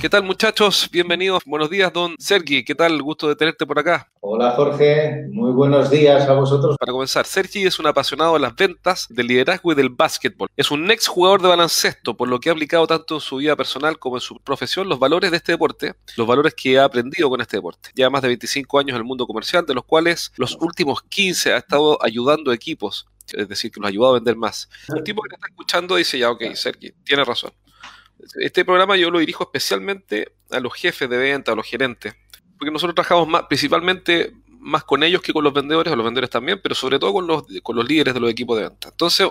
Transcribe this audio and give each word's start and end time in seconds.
¿Qué 0.00 0.08
tal 0.08 0.22
muchachos? 0.22 0.88
Bienvenidos. 0.90 1.42
Buenos 1.44 1.68
días, 1.68 1.92
don 1.92 2.14
Sergi. 2.18 2.64
¿Qué 2.64 2.74
tal? 2.74 3.02
Gusto 3.02 3.28
de 3.28 3.36
tenerte 3.36 3.66
por 3.66 3.78
acá. 3.78 4.10
Hola 4.20 4.52
Jorge, 4.52 5.26
muy 5.30 5.52
buenos 5.52 5.90
días 5.90 6.26
a 6.26 6.32
vosotros. 6.32 6.78
Para 6.78 6.92
comenzar, 6.92 7.26
Sergi 7.26 7.66
es 7.66 7.78
un 7.78 7.86
apasionado 7.86 8.32
de 8.32 8.40
las 8.40 8.56
ventas, 8.56 9.06
del 9.10 9.26
liderazgo 9.26 9.72
y 9.72 9.74
del 9.74 9.90
básquetbol. 9.90 10.48
Es 10.56 10.70
un 10.70 10.90
ex 10.90 11.06
jugador 11.06 11.42
de 11.42 11.48
baloncesto, 11.48 12.16
por 12.16 12.28
lo 12.28 12.40
que 12.40 12.48
ha 12.48 12.52
aplicado 12.52 12.86
tanto 12.86 13.16
en 13.16 13.20
su 13.20 13.36
vida 13.36 13.54
personal 13.56 13.98
como 13.98 14.16
en 14.16 14.22
su 14.22 14.40
profesión 14.40 14.88
los 14.88 14.98
valores 14.98 15.32
de 15.32 15.36
este 15.36 15.52
deporte, 15.52 15.92
los 16.16 16.26
valores 16.26 16.54
que 16.54 16.78
ha 16.78 16.84
aprendido 16.84 17.28
con 17.28 17.42
este 17.42 17.58
deporte. 17.58 17.90
Lleva 17.94 18.08
más 18.08 18.22
de 18.22 18.28
25 18.28 18.78
años 18.78 18.94
en 18.94 19.02
el 19.02 19.04
mundo 19.04 19.26
comercial, 19.26 19.66
de 19.66 19.74
los 19.74 19.84
cuales 19.84 20.32
los 20.36 20.56
últimos 20.62 21.02
15 21.02 21.52
ha 21.52 21.58
estado 21.58 22.02
ayudando 22.02 22.54
equipos, 22.54 23.06
es 23.34 23.46
decir, 23.46 23.70
que 23.70 23.78
los 23.78 23.88
ha 23.88 23.90
ayudado 23.90 24.12
a 24.12 24.14
vender 24.14 24.36
más. 24.36 24.70
Un 24.88 25.04
tipo 25.04 25.20
que 25.20 25.34
está 25.34 25.46
escuchando 25.46 25.96
dice 25.96 26.18
ya, 26.18 26.30
ok, 26.30 26.54
Sergi, 26.54 26.90
tiene 27.04 27.22
razón. 27.22 27.52
Este 28.40 28.64
programa 28.64 28.96
yo 28.96 29.10
lo 29.10 29.18
dirijo 29.18 29.44
especialmente 29.44 30.32
a 30.50 30.60
los 30.60 30.74
jefes 30.74 31.08
de 31.08 31.16
venta, 31.16 31.52
a 31.52 31.54
los 31.54 31.66
gerentes, 31.66 32.14
porque 32.58 32.70
nosotros 32.70 32.94
trabajamos 32.94 33.28
más, 33.28 33.42
principalmente 33.44 34.32
más 34.46 34.84
con 34.84 35.02
ellos 35.02 35.22
que 35.22 35.32
con 35.32 35.42
los 35.42 35.52
vendedores, 35.52 35.92
o 35.92 35.96
los 35.96 36.04
vendedores 36.04 36.30
también, 36.30 36.60
pero 36.62 36.74
sobre 36.74 36.98
todo 36.98 37.12
con 37.12 37.26
los, 37.26 37.44
con 37.62 37.76
los 37.76 37.88
líderes 37.88 38.14
de 38.14 38.20
los 38.20 38.30
equipos 38.30 38.58
de 38.58 38.68
venta. 38.68 38.88
Entonces, 38.88 39.28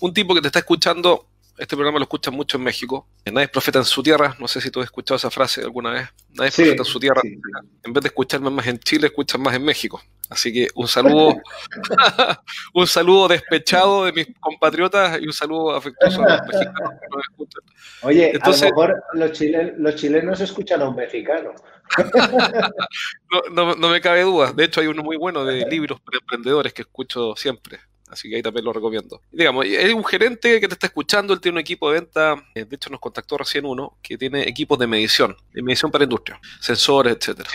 un 0.00 0.12
tipo 0.12 0.34
que 0.34 0.42
te 0.42 0.48
está 0.48 0.58
escuchando, 0.58 1.26
este 1.56 1.74
programa 1.74 1.98
lo 1.98 2.04
escuchan 2.04 2.34
mucho 2.34 2.58
en 2.58 2.64
México, 2.64 3.08
nadie 3.24 3.44
es 3.44 3.50
profeta 3.50 3.78
en 3.78 3.86
su 3.86 4.02
tierra, 4.02 4.36
no 4.38 4.46
sé 4.46 4.60
si 4.60 4.70
tú 4.70 4.80
has 4.80 4.84
escuchado 4.84 5.16
esa 5.16 5.30
frase 5.30 5.62
alguna 5.62 5.90
vez, 5.90 6.08
nadie 6.34 6.48
es 6.48 6.54
profeta 6.54 6.82
en 6.82 6.84
su 6.84 7.00
tierra, 7.00 7.22
en 7.24 7.92
vez 7.92 8.02
de 8.02 8.08
escucharme 8.08 8.50
más 8.50 8.66
en 8.66 8.78
Chile, 8.78 9.06
escuchan 9.06 9.40
más 9.40 9.54
en 9.54 9.64
México. 9.64 10.02
Así 10.28 10.52
que 10.52 10.68
un 10.74 10.88
saludo, 10.88 11.36
un 12.74 12.86
saludo 12.86 13.28
despechado 13.28 14.04
de 14.06 14.12
mis 14.12 14.26
compatriotas 14.40 15.20
y 15.20 15.26
un 15.26 15.32
saludo 15.32 15.74
afectuoso 15.74 16.22
a 16.22 16.36
los 16.36 16.46
mexicanos 16.46 16.90
que 17.00 17.06
nos 17.08 17.24
escuchan. 17.30 17.62
Oye, 18.02 18.30
Entonces, 18.34 18.62
a 18.62 18.66
lo 18.66 18.70
mejor 18.70 19.04
los, 19.14 19.32
chilenos, 19.32 19.72
los 19.78 19.94
chilenos 19.94 20.40
escuchan 20.40 20.82
a 20.82 20.88
un 20.88 20.96
mexicano. 20.96 21.54
no, 23.52 23.74
no, 23.76 23.88
me 23.88 24.00
cabe 24.00 24.22
duda. 24.22 24.52
De 24.52 24.64
hecho, 24.64 24.80
hay 24.80 24.88
uno 24.88 25.02
muy 25.02 25.16
bueno 25.16 25.44
de 25.44 25.64
libros 25.66 26.00
para 26.00 26.18
emprendedores 26.18 26.72
que 26.72 26.82
escucho 26.82 27.34
siempre. 27.36 27.78
Así 28.08 28.28
que 28.28 28.36
ahí 28.36 28.42
también 28.42 28.64
lo 28.64 28.72
recomiendo. 28.72 29.20
digamos, 29.32 29.64
es 29.66 29.92
un 29.92 30.04
gerente 30.04 30.60
que 30.60 30.68
te 30.68 30.74
está 30.74 30.86
escuchando, 30.86 31.34
él 31.34 31.40
tiene 31.40 31.56
un 31.56 31.60
equipo 31.60 31.90
de 31.90 32.00
venta, 32.00 32.36
eh, 32.54 32.64
de 32.64 32.76
hecho 32.76 32.90
nos 32.90 33.00
contactó 33.00 33.36
recién 33.36 33.66
uno, 33.66 33.98
que 34.02 34.16
tiene 34.16 34.48
equipos 34.48 34.78
de 34.78 34.86
medición, 34.86 35.36
de 35.52 35.62
medición 35.62 35.90
para 35.90 36.04
industria, 36.04 36.40
sensores, 36.60 37.16
etcétera. 37.18 37.50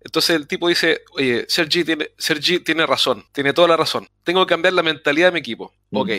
Entonces 0.00 0.36
el 0.36 0.46
tipo 0.46 0.68
dice, 0.68 1.02
oye, 1.12 1.44
Sergi 1.48 1.84
tiene, 1.84 2.10
Sergi 2.16 2.60
tiene 2.60 2.86
razón, 2.86 3.24
tiene 3.32 3.52
toda 3.52 3.68
la 3.68 3.76
razón. 3.76 4.08
Tengo 4.24 4.46
que 4.46 4.50
cambiar 4.50 4.74
la 4.74 4.82
mentalidad 4.82 5.28
de 5.28 5.32
mi 5.32 5.40
equipo. 5.40 5.74
Mm. 5.90 5.96
Ok, 5.96 6.10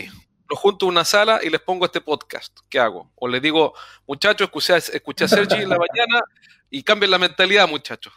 lo 0.50 0.56
junto 0.56 0.86
en 0.86 0.92
una 0.92 1.06
sala 1.06 1.40
y 1.42 1.50
les 1.50 1.62
pongo 1.62 1.86
este 1.86 2.02
podcast. 2.02 2.60
¿Qué 2.70 2.80
hago? 2.80 3.12
O 3.16 3.28
les 3.28 3.42
digo, 3.42 3.74
muchachos, 4.06 4.50
escuché, 4.94 5.24
a 5.24 5.28
Sergi 5.28 5.56
en 5.56 5.70
la 5.70 5.78
mañana 5.80 6.22
y 6.70 6.84
cambien 6.84 7.12
la 7.12 7.18
mentalidad, 7.18 7.68
muchachos. 7.68 8.14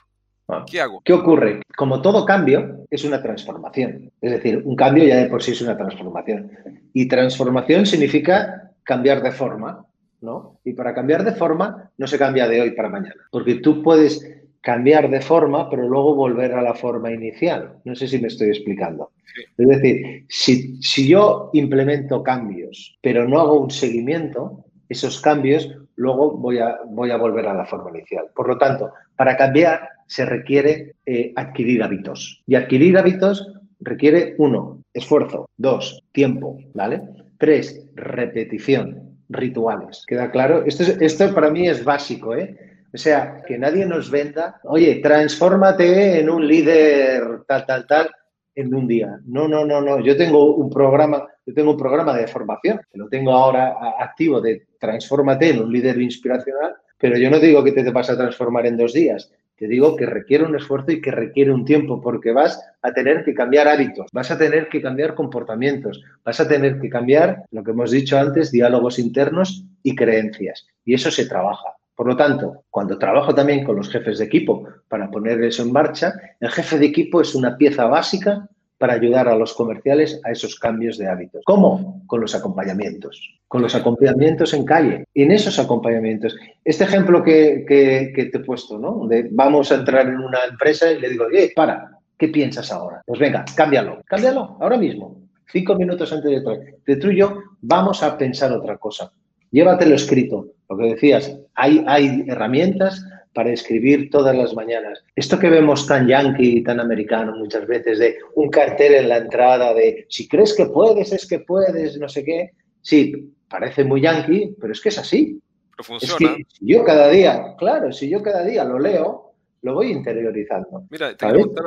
Ah. 0.49 0.65
¿Qué 0.71 0.81
hago? 0.81 1.01
¿Qué 1.05 1.13
ocurre? 1.13 1.63
Como 1.77 2.03
todo 2.03 2.25
cambio, 2.25 2.87
es 2.91 3.05
una 3.05 3.23
transformación. 3.23 4.11
Es 4.21 4.31
decir, 4.31 4.63
un 4.65 4.77
cambio 4.77 5.05
ya 5.05 5.17
de 5.17 5.27
por 5.27 5.43
sí 5.43 5.53
es 5.53 5.63
una 5.63 5.77
transformación. 5.77 6.51
Y 6.93 7.09
transformación 7.09 7.87
significa 7.87 8.73
cambiar 8.83 9.23
de 9.23 9.33
forma, 9.33 9.87
¿no? 10.21 10.61
Y 10.65 10.75
para 10.75 10.95
cambiar 10.95 11.25
de 11.25 11.33
forma 11.33 11.91
no 11.97 12.07
se 12.07 12.19
cambia 12.19 12.47
de 12.47 12.61
hoy 12.61 12.71
para 12.73 12.91
mañana. 12.91 13.17
Porque 13.31 13.57
tú 13.57 13.83
puedes 13.83 14.31
cambiar 14.61 15.11
de 15.11 15.21
forma, 15.21 15.69
pero 15.69 15.89
luego 15.89 16.15
volver 16.15 16.53
a 16.53 16.63
la 16.63 16.75
forma 16.75 17.11
inicial. 17.11 17.81
No 17.85 17.95
sé 17.95 18.09
si 18.09 18.19
me 18.19 18.29
estoy 18.29 18.49
explicando. 18.49 19.11
Es 19.59 19.69
decir, 19.69 20.27
si, 20.29 20.81
si 20.83 21.09
yo 21.09 21.51
implemento 21.55 22.23
cambios, 22.23 22.97
pero 23.03 23.29
no 23.29 23.41
hago 23.41 23.61
un 23.61 23.71
seguimiento, 23.71 24.65
esos 24.89 25.21
cambios 25.21 25.69
luego 25.97 26.33
voy 26.33 26.59
a, 26.59 26.79
voy 26.87 27.11
a 27.11 27.17
volver 27.17 27.47
a 27.47 27.55
la 27.55 27.67
forma 27.67 27.91
inicial. 27.91 28.27
Por 28.35 28.49
lo 28.49 28.59
tanto, 28.59 28.93
para 29.17 29.37
cambiar 29.37 29.89
se 30.07 30.25
requiere 30.25 30.95
eh, 31.07 31.33
adquirir 31.37 31.83
hábitos. 31.83 32.43
Y 32.47 32.55
adquirir 32.55 32.99
hábitos 32.99 33.53
requiere, 33.81 34.35
uno, 34.39 34.83
esfuerzo, 34.93 35.49
dos, 35.57 36.03
tiempo, 36.13 36.59
¿vale? 36.73 37.03
Tres, 37.39 37.87
repetición, 37.95 39.19
rituales. 39.29 40.05
¿Queda 40.07 40.31
claro? 40.31 40.65
Esto, 40.65 40.85
esto 41.01 41.35
para 41.35 41.51
mí 41.51 41.69
es 41.69 41.85
básico, 41.85 42.35
¿eh? 42.35 42.57
O 42.93 42.97
sea, 42.97 43.43
que 43.47 43.59
nadie 43.59 43.85
nos 43.87 44.11
venda, 44.11 44.61
oye, 44.63 44.97
transfórmate 44.97 46.21
en 46.21 46.31
un 46.31 46.47
líder 46.47 47.43
tal, 47.47 47.67
tal, 47.67 47.87
tal, 47.89 48.09
en 48.55 48.73
un 48.73 48.87
día. 48.87 49.19
No, 49.25 49.49
no, 49.49 49.65
no, 49.65 49.81
no. 49.81 49.99
Yo 50.01 50.17
tengo 50.17 50.55
un 50.55 50.71
programa, 50.71 51.27
yo 51.45 51.53
tengo 51.53 51.73
un 51.73 51.77
programa 51.77 52.17
de 52.17 52.29
formación, 52.29 52.81
que 52.91 52.99
lo 52.99 53.09
tengo 53.09 53.33
ahora 53.33 53.75
activo 53.99 54.41
de 54.41 54.69
transfórmate 54.79 55.51
en 55.51 55.63
un 55.63 55.73
líder 55.73 56.01
inspiracional, 56.01 56.77
pero 56.97 57.19
yo 57.19 57.31
no 57.31 57.41
digo 57.41 57.65
que 57.65 57.73
te, 57.73 57.83
te 57.83 57.91
vas 57.91 58.11
a 58.11 58.17
transformar 58.17 58.67
en 58.67 58.77
dos 58.77 58.93
días. 58.93 59.29
Te 59.57 59.69
digo 59.69 59.97
que 59.97 60.07
requiere 60.07 60.45
un 60.45 60.57
esfuerzo 60.57 60.91
y 60.91 61.01
que 61.01 61.13
requiere 61.13 61.53
un 61.53 61.65
tiempo, 61.65 62.01
porque 62.01 62.33
vas 62.33 62.61
a 62.83 62.93
tener 62.93 63.25
que 63.25 63.35
cambiar 63.35 63.69
hábitos, 63.69 64.07
vas 64.13 64.31
a 64.31 64.39
tener 64.39 64.69
que 64.69 64.83
cambiar 64.83 65.15
comportamientos, 65.15 66.03
vas 66.25 66.41
a 66.41 66.49
tener 66.49 66.81
que 66.81 66.91
cambiar, 66.91 67.45
lo 67.53 67.63
que 67.63 67.71
hemos 67.71 67.93
dicho 67.93 68.19
antes, 68.19 68.51
diálogos 68.51 68.99
internos 68.99 69.65
y 69.83 69.95
creencias. 69.95 70.67
Y 70.85 70.95
eso 70.95 71.11
se 71.11 71.27
trabaja. 71.27 71.69
Por 71.95 72.09
lo 72.09 72.17
tanto, 72.17 72.65
cuando 72.71 72.99
trabajo 72.99 73.33
también 73.35 73.65
con 73.65 73.77
los 73.77 73.89
jefes 73.89 74.19
de 74.19 74.25
equipo 74.25 74.67
para 74.89 75.11
poner 75.11 75.43
eso 75.45 75.63
en 75.63 75.73
marcha, 75.73 76.13
el 76.41 76.51
jefe 76.51 76.79
de 76.79 76.87
equipo 76.87 77.21
es 77.21 77.37
una 77.37 77.57
pieza 77.57 77.87
básica 77.87 78.49
para 78.79 78.95
ayudar 78.95 79.29
a 79.29 79.37
los 79.37 79.55
comerciales 79.55 80.21
a 80.25 80.31
esos 80.31 80.59
cambios 80.59 80.99
de 80.99 81.09
hábitos. 81.09 81.43
¿Cómo? 81.45 82.03
Con 82.07 82.21
los 82.21 82.35
acompañamientos, 82.35 83.39
con 83.49 83.63
los 83.63 83.75
acompañamientos 83.75 84.53
en 84.55 84.65
calle. 84.65 85.05
En 85.15 85.31
esos 85.31 85.59
acompañamientos, 85.59 86.37
este 86.65 86.85
ejemplo 86.85 87.23
que, 87.23 87.65
te 87.67 88.23
he 88.23 88.41
puesto, 88.41 88.79
¿no? 88.79 89.09
Vamos 89.31 89.71
a 89.73 89.77
entrar 89.77 90.09
en 90.09 90.19
una 90.19 90.39
empresa 90.51 90.91
y 90.91 91.01
le 91.01 91.11
digo, 91.11 91.27
eh, 91.33 91.53
para, 91.55 91.99
¿qué 92.19 92.29
piensas 92.29 92.71
ahora? 92.73 93.03
Pues 93.07 93.21
venga, 93.21 93.45
cámbialo, 93.57 94.03
cámbialo, 94.07 94.57
ahora 94.61 94.77
mismo. 94.77 95.21
Cinco 95.53 95.77
minutos 95.77 96.13
antes 96.13 96.31
de 96.31 96.37
entrar. 96.37 96.59
De 96.85 96.97
tú 96.97 97.11
y 97.11 97.19
yo 97.19 97.39
vamos 97.61 98.03
a 98.03 98.19
pensar 98.19 98.51
otra 98.53 98.77
cosa. 98.77 99.13
Llévatelo 99.51 99.95
escrito. 99.95 100.49
Lo 100.69 100.77
que 100.77 100.95
decías, 100.95 101.37
hay 101.55 102.25
herramientas 102.27 103.05
para 103.35 103.53
escribir 103.53 104.11
todas 104.11 104.35
las 104.35 104.55
mañanas. 104.55 105.05
Esto 105.15 105.39
que 105.39 105.51
vemos 105.51 105.87
tan 105.87 106.07
yankee 106.07 106.59
y 106.59 106.63
tan 106.63 106.81
americano 106.81 107.35
muchas 107.37 107.67
veces 107.67 107.99
de 107.99 108.19
un 108.37 108.49
cartel 108.49 108.95
en 108.95 109.09
la 109.09 109.19
entrada 109.19 109.75
de 109.75 110.07
si 110.09 110.29
crees 110.29 110.55
que 110.55 110.67
puedes, 110.67 111.13
es 111.13 111.27
que 111.27 111.41
puedes, 111.41 111.99
no 111.99 112.09
sé 112.09 112.25
qué. 112.25 112.53
Sí, 112.81 113.33
parece 113.49 113.85
muy 113.85 114.01
yankee, 114.01 114.55
pero 114.61 114.73
es 114.73 114.81
que 114.81 114.91
es 114.91 114.99
así. 114.99 115.41
Pero 115.71 115.85
funciona. 115.85 116.33
Es 116.33 116.37
que 116.37 116.45
si 116.49 116.73
yo 116.73 116.85
cada 116.85 117.09
día, 117.09 117.55
claro, 117.59 117.93
si 117.93 118.09
yo 118.09 118.23
cada 118.23 118.45
día 118.45 118.65
lo 118.65 118.79
leo, 118.79 119.33
lo 119.63 119.75
voy 119.75 119.91
interiorizando. 119.91 120.87
Mira, 120.91 121.17
te 121.17 121.27
quiero 121.27 121.41
contar 121.47 121.65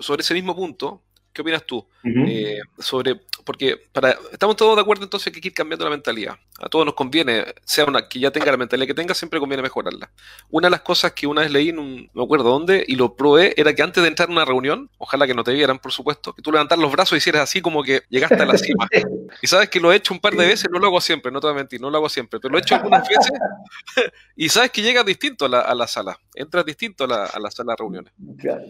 sobre 0.00 0.22
ese 0.22 0.34
mismo 0.34 0.56
punto. 0.56 1.02
¿Qué 1.36 1.42
opinas 1.42 1.66
tú? 1.66 1.86
Eh, 2.02 2.60
sobre, 2.78 3.20
porque 3.44 3.76
para, 3.92 4.16
estamos 4.32 4.56
todos 4.56 4.74
de 4.74 4.80
acuerdo 4.80 5.04
entonces 5.04 5.30
que 5.30 5.36
hay 5.36 5.42
que 5.42 5.48
ir 5.48 5.54
cambiando 5.54 5.84
la 5.84 5.90
mentalidad. 5.90 6.36
A 6.58 6.70
todos 6.70 6.86
nos 6.86 6.94
conviene, 6.94 7.44
sea 7.62 7.84
una 7.84 8.08
que 8.08 8.20
ya 8.20 8.30
tenga 8.30 8.50
la 8.50 8.56
mentalidad 8.56 8.86
que 8.86 8.94
tenga, 8.94 9.12
siempre 9.12 9.38
conviene 9.38 9.62
mejorarla. 9.62 10.10
Una 10.48 10.68
de 10.68 10.70
las 10.70 10.80
cosas 10.80 11.12
que 11.12 11.26
una 11.26 11.42
vez 11.42 11.50
leí, 11.50 11.68
en 11.68 11.78
un, 11.78 12.04
no 12.14 12.22
me 12.22 12.24
acuerdo 12.24 12.48
dónde, 12.48 12.86
y 12.88 12.96
lo 12.96 13.16
probé, 13.16 13.52
era 13.58 13.74
que 13.74 13.82
antes 13.82 14.02
de 14.02 14.08
entrar 14.08 14.30
en 14.30 14.32
una 14.32 14.46
reunión, 14.46 14.88
ojalá 14.96 15.26
que 15.26 15.34
no 15.34 15.44
te 15.44 15.52
vieran, 15.52 15.78
por 15.78 15.92
supuesto, 15.92 16.32
que 16.32 16.40
tú 16.40 16.50
levantar 16.50 16.78
los 16.78 16.90
brazos 16.90 17.12
y 17.12 17.18
hicieras 17.18 17.42
así 17.42 17.60
como 17.60 17.82
que 17.82 18.00
llegaste 18.08 18.42
a 18.42 18.46
la 18.46 18.56
cima. 18.56 18.88
y 19.42 19.46
sabes 19.46 19.68
que 19.68 19.78
lo 19.78 19.92
he 19.92 19.96
hecho 19.96 20.14
un 20.14 20.20
par 20.20 20.32
de 20.32 20.46
veces, 20.46 20.70
no 20.72 20.78
lo 20.78 20.86
hago 20.86 21.02
siempre, 21.02 21.30
no 21.30 21.38
te 21.40 21.48
voy 21.48 21.54
a 21.54 21.58
mentir, 21.58 21.82
no 21.82 21.90
lo 21.90 21.98
hago 21.98 22.08
siempre, 22.08 22.40
pero 22.40 22.52
lo 22.52 22.56
he 22.56 22.62
hecho 22.62 22.76
algunas 22.76 23.06
veces 23.06 23.30
y 24.36 24.48
sabes 24.48 24.70
que 24.70 24.80
llegas 24.80 25.04
distinto 25.04 25.44
a 25.44 25.50
la, 25.50 25.60
a 25.60 25.74
la 25.74 25.86
sala, 25.86 26.18
entras 26.34 26.64
distinto 26.64 27.04
a 27.04 27.08
la, 27.08 27.26
a 27.26 27.38
la 27.38 27.50
sala 27.50 27.74
de 27.74 27.76
reuniones. 27.76 28.12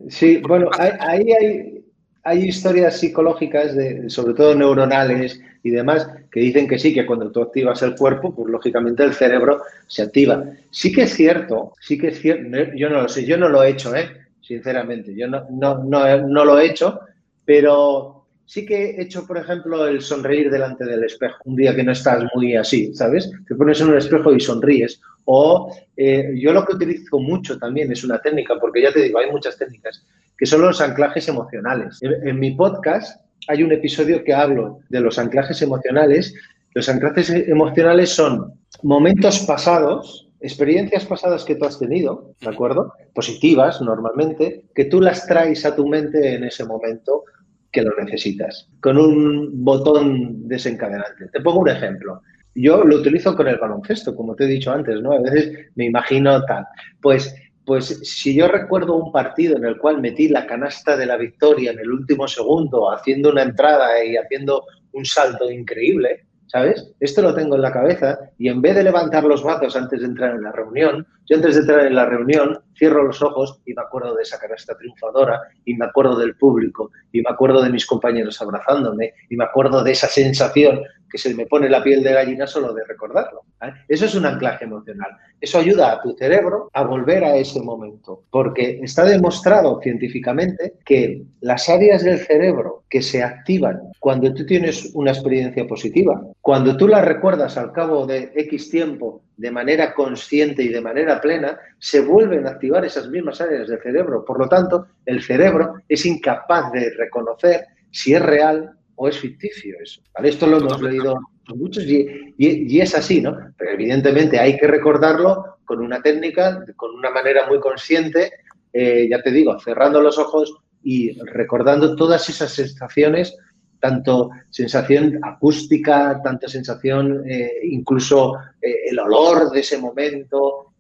Sí, 0.09 0.39
bueno, 0.39 0.69
ahí 0.77 1.31
hay 1.33 1.86
hay 2.27 2.43
historias 2.49 2.99
psicológicas, 2.99 3.77
de, 3.77 4.11
sobre 4.11 4.35
todo 4.35 4.53
neuronales 4.53 5.41
y 5.63 5.71
demás, 5.71 6.11
que 6.29 6.41
dicen 6.41 6.67
que 6.67 6.77
sí, 6.77 6.93
que 6.93 7.07
cuando 7.07 7.31
tú 7.31 7.41
activas 7.41 7.81
el 7.83 7.95
cuerpo, 7.95 8.35
pues 8.35 8.51
lógicamente 8.51 9.05
el 9.05 9.15
cerebro 9.15 9.63
se 9.87 10.03
activa. 10.03 10.45
Sí 10.71 10.93
que 10.93 11.03
es 11.03 11.15
cierto, 11.15 11.75
sí 11.81 11.97
que 11.97 12.09
es 12.09 12.21
cierto, 12.21 12.49
yo 12.75 12.91
no 12.91 13.03
lo 13.03 13.09
sé, 13.09 13.25
yo 13.25 13.39
no 13.39 13.49
lo 13.49 13.63
he 13.63 13.71
hecho, 13.71 13.95
¿eh? 13.95 14.11
sinceramente, 14.41 15.15
yo 15.15 15.29
no, 15.29 15.47
no, 15.51 15.85
no, 15.85 16.45
lo 16.45 16.59
he 16.59 16.67
hecho, 16.67 16.99
pero 17.45 18.27
sí 18.45 18.67
que 18.67 18.91
he 18.91 19.03
hecho, 19.03 19.25
por 19.25 19.39
ejemplo, 19.39 19.87
el 19.87 20.01
sonreír 20.01 20.51
delante 20.51 20.85
del 20.85 21.05
espejo, 21.05 21.37
un 21.45 21.55
día 21.55 21.77
que 21.77 21.85
no 21.85 21.93
estás 21.93 22.25
muy 22.35 22.57
así, 22.57 22.93
¿sabes? 22.93 23.31
Te 23.47 23.55
pones 23.55 23.81
en 23.81 23.91
un 23.91 23.99
espejo 23.99 24.35
y 24.35 24.41
sonríes. 24.41 25.01
O 25.27 25.73
eh, 25.97 26.33
yo 26.37 26.53
lo 26.53 26.65
que 26.65 26.75
utilizo 26.75 27.21
mucho 27.21 27.57
también 27.57 27.91
es 27.93 28.03
una 28.03 28.21
técnica, 28.21 28.55
porque 28.61 28.83
ya 28.83 28.93
te 28.93 29.03
digo, 29.03 29.21
hay 29.21 29.31
muchas 29.31 29.57
técnicas 29.57 30.05
que 30.39 30.47
son 30.47 30.63
los 30.63 30.81
anclajes 30.81 31.29
emocionales. 31.29 31.99
En, 32.03 32.39
mi 32.39 32.53
podcast 32.53 33.21
hay 33.49 33.63
un 33.63 33.73
episodio 33.73 34.23
que 34.25 34.35
hablo 34.35 34.81
de 34.89 35.01
los 35.01 35.19
anclajes 35.19 35.63
emocionales. 35.63 36.35
Los 36.75 36.89
anclajes 36.89 37.31
emocionales 37.31 38.11
son 38.11 38.53
momentos 38.83 39.41
pasados, 39.41 40.29
experiencias 40.41 41.07
pasadas 41.07 41.45
que 41.45 41.55
tú 41.55 41.65
has 41.65 41.79
tenido, 41.79 42.35
¿de 42.41 42.51
acuerdo? 42.51 42.93
Positivas 43.15 43.81
normalmente, 43.81 44.65
que 44.75 44.85
tú 44.85 45.01
las 45.01 45.27
traes 45.27 45.65
a 45.65 45.75
tu 45.75 45.87
mente 45.87 46.35
en 46.35 46.45
ese 46.45 46.65
momento 46.65 47.25
que 47.73 47.83
lo 47.83 47.95
necesitas, 47.97 48.69
con 48.81 48.97
un 48.97 49.65
botón 49.65 50.49
desencadenante. 50.49 51.29
Te 51.33 51.41
pongo 51.41 51.61
un 51.61 51.69
ejemplo. 51.69 52.23
yo 52.55 52.83
lo 52.85 52.97
utilizo 52.97 53.37
con 53.37 53.49
el 53.49 53.59
baloncesto, 53.59 54.17
como 54.17 54.35
te 54.35 54.45
he 54.45 54.47
dicho 54.47 54.73
antes, 54.73 55.03
¿no? 55.03 55.13
A 55.13 55.21
veces 55.21 55.71
me 55.75 55.85
imagino 55.85 56.43
tal. 56.47 56.65
Pues, 57.03 57.35
pues 57.67 58.01
si 58.05 58.35
yo 58.35 58.47
recuerdo 58.47 58.95
un 58.95 59.11
partido 59.11 59.57
en 59.57 59.65
el 59.65 59.77
cual 59.77 60.01
metí 60.01 60.29
la 60.29 60.47
canasta 60.47 60.97
de 60.97 61.05
la 61.05 61.17
victoria 61.17 61.73
en 61.73 61.81
el 61.81 61.91
último 61.91 62.29
segundo, 62.29 62.93
haciendo 62.93 63.31
una 63.31 63.43
entrada 63.43 64.03
y 64.05 64.17
haciendo 64.17 64.65
un 64.93 65.05
salto 65.05 65.51
increíble, 65.51 66.27
¿sabes? 66.47 66.93
Esto 67.01 67.23
lo 67.23 67.35
tengo 67.35 67.57
en 67.57 67.63
la 67.63 67.73
cabeza 67.73 68.19
y 68.39 68.49
en 68.49 68.63
vez 68.63 68.77
de 68.77 68.85
levantar 68.85 69.25
los 69.25 69.43
brazos 69.43 69.75
antes 69.75 70.01
de 70.01 70.07
entrar 70.07 70.37
en 70.37 70.45
la 70.45 70.53
reunión, 70.53 71.05
yo 71.29 71.37
antes 71.37 71.57
de 71.57 71.63
entrar 71.63 71.87
en 71.87 71.97
la 71.97 72.07
reunión 72.07 72.61
cierro 72.79 73.03
los 73.03 73.21
ojos 73.21 73.61
y 73.67 73.75
me 73.75 73.83
acuerdo 73.83 74.15
de 74.15 74.23
esa 74.23 74.39
canasta 74.39 74.77
triunfadora 74.77 75.41
y 75.65 75.75
me 75.75 75.87
acuerdo 75.87 76.17
del 76.17 76.37
público 76.37 76.93
y 77.11 77.21
me 77.21 77.31
acuerdo 77.31 77.63
de 77.63 77.71
mis 77.71 77.85
compañeros 77.85 78.41
abrazándome 78.41 79.15
y 79.29 79.37
me 79.37 79.45
acuerdo 79.45 79.83
de 79.83 79.91
esa 79.91 80.07
sensación 80.07 80.83
que 81.17 81.23
se 81.23 81.35
me 81.35 81.47
pone 81.47 81.71
la 81.71 81.83
piel 81.83 82.03
de 82.03 82.13
gallina 82.13 82.47
solo 82.47 82.75
de 82.75 82.85
recordarlo. 82.85 83.41
Eso 83.89 84.05
es 84.05 84.15
un 84.15 84.27
anclaje 84.27 84.67
emocional. 84.67 85.17
Eso 85.41 85.59
ayuda 85.59 85.93
a 85.93 86.03
tu 86.03 86.13
cerebro 86.13 86.69
a 86.75 86.85
volver 86.85 87.25
a 87.25 87.37
ese 87.37 87.63
momento, 87.63 88.25
porque 88.31 88.81
está 88.83 89.05
demostrado 89.05 89.81
científicamente 89.83 90.75
que 90.85 91.23
las 91.41 91.71
áreas 91.71 92.05
del 92.05 92.19
cerebro 92.19 92.85
que 92.91 93.01
se 93.01 93.23
activan 93.23 93.81
cuando 93.99 94.33
tú 94.35 94.45
tienes 94.45 94.91
una 94.93 95.13
experiencia 95.13 95.67
positiva, 95.67 96.21
cuando 96.43 96.77
tú 96.77 96.87
la 96.87 97.01
recuerdas 97.01 97.57
al 97.57 97.73
cabo 97.73 98.07
de 98.07 98.31
X 98.35 98.71
tiempo 98.71 99.23
de 99.39 99.51
manera 99.51 99.95
consciente 99.95 100.63
y 100.63 100.69
de 100.69 100.83
manera 100.83 101.19
plena, 101.19 101.59
se 101.79 102.01
vuelven 102.01 102.47
a 102.47 102.51
activar 102.51 102.85
esas 102.85 103.09
mismas 103.09 103.41
áreas 103.41 103.69
del 103.69 103.81
cerebro. 103.81 104.23
Por 104.23 104.39
lo 104.39 104.49
tanto, 104.51 104.87
el 105.07 105.23
cerebro 105.23 105.77
es 105.89 106.05
incapaz 106.05 106.73
de 106.73 106.91
reconocer 106.91 107.65
si 107.91 108.13
es 108.13 108.21
real 108.21 108.77
o 108.97 109.09
es 109.09 109.19
ficticio 109.19 109.77
eso. 109.83 110.03
Esto 110.23 110.47
lo 110.47 110.59
hemos 110.59 110.83
leído 110.83 111.17
muchos 111.55 111.85
y, 111.85 112.81
es 112.81 112.95
así, 112.95 113.21
¿no? 113.21 113.37
Pero 113.57 113.73
evidentemente 113.73 114.39
hay 114.39 114.57
que 114.57 114.67
recordarlo 114.67 115.59
con 115.65 115.81
una 115.81 116.03
técnica, 116.03 116.65
con 116.77 116.95
una 116.95 117.11
manera 117.11 117.47
muy 117.47 117.61
consciente, 117.61 118.33
eh, 118.73 119.07
ya 119.09 119.23
te 119.23 119.31
digo, 119.31 119.59
cerrando 119.61 120.01
los 120.01 120.19
ojos 120.19 120.55
y 120.83 121.19
recordando 121.21 121.97
todas 121.97 122.29
esas 122.29 122.53
sensaciones, 122.53 123.37
tanto 123.81 124.31
sensación 124.51 125.19
acústica, 125.23 126.21
tanto 126.23 126.49
sensación, 126.49 127.23
eh, 127.29 127.51
incluso 127.65 128.35
eh, 128.61 128.89
el 128.91 128.99
olor 128.99 129.51
de 129.51 129.61
ese 129.61 129.79
momento, 129.79 130.73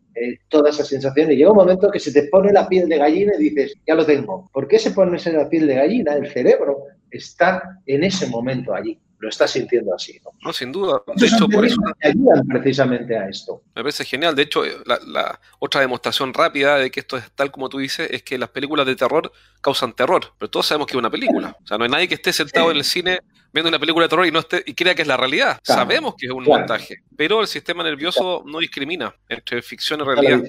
toda 0.48 0.70
esa 0.70 0.82
sensación. 0.82 1.30
Y 1.30 1.36
llega 1.36 1.50
un 1.50 1.58
momento 1.58 1.90
que 1.90 2.00
se 2.00 2.10
te 2.10 2.28
pone 2.28 2.50
la 2.50 2.66
piel 2.66 2.88
de 2.88 2.96
gallina 2.96 3.34
y 3.38 3.50
dices, 3.50 3.74
ya 3.86 3.94
lo 3.94 4.06
tengo. 4.06 4.48
¿Por 4.50 4.66
qué 4.66 4.78
se 4.78 4.92
pone 4.92 5.18
la 5.18 5.48
piel 5.50 5.66
de 5.66 5.74
gallina? 5.74 6.14
El 6.14 6.30
cerebro 6.30 6.84
está 7.16 7.80
en 7.86 8.04
ese 8.04 8.28
momento 8.28 8.74
allí. 8.74 8.98
Lo 9.18 9.30
está 9.30 9.48
sintiendo 9.48 9.94
así. 9.94 10.20
No, 10.44 10.52
sin 10.52 10.70
duda. 10.70 11.02
De 11.14 11.26
hecho, 11.26 11.48
por 11.48 11.64
eso. 11.64 11.80
ayudan 12.02 12.46
precisamente 12.46 13.16
a 13.16 13.28
esto. 13.28 13.62
Me 13.74 13.82
parece 13.82 14.04
genial. 14.04 14.36
De 14.36 14.42
hecho, 14.42 14.62
la, 14.84 15.40
otra 15.58 15.80
demostración 15.80 16.34
rápida 16.34 16.76
de 16.76 16.90
que 16.90 17.00
esto 17.00 17.16
es 17.16 17.30
tal 17.32 17.50
como 17.50 17.70
tú 17.70 17.78
dices 17.78 18.08
es 18.10 18.22
que 18.22 18.36
las 18.36 18.50
películas 18.50 18.84
de 18.84 18.94
terror 18.94 19.32
causan 19.62 19.94
terror. 19.94 20.22
Pero 20.38 20.50
todos 20.50 20.66
sabemos 20.66 20.86
que 20.86 20.92
es 20.92 20.98
una 20.98 21.10
película. 21.10 21.56
O 21.62 21.66
sea, 21.66 21.78
no 21.78 21.84
hay 21.84 21.90
nadie 21.90 22.08
que 22.08 22.16
esté 22.16 22.30
sentado 22.32 22.70
en 22.70 22.76
el 22.76 22.84
cine 22.84 23.20
viendo 23.54 23.70
una 23.70 23.78
película 23.78 24.04
de 24.04 24.10
terror 24.10 24.26
y 24.26 24.30
no 24.30 24.40
esté 24.40 24.62
y 24.66 24.74
crea 24.74 24.94
que 24.94 25.00
es 25.02 25.08
la 25.08 25.16
realidad. 25.16 25.58
Sabemos 25.62 26.14
que 26.18 26.26
es 26.26 26.32
un 26.32 26.44
montaje, 26.44 26.98
pero 27.16 27.40
el 27.40 27.46
sistema 27.46 27.82
nervioso 27.82 28.44
no 28.46 28.58
discrimina 28.58 29.14
entre 29.30 29.62
ficción 29.62 30.00
y 30.00 30.04
realidad. 30.04 30.42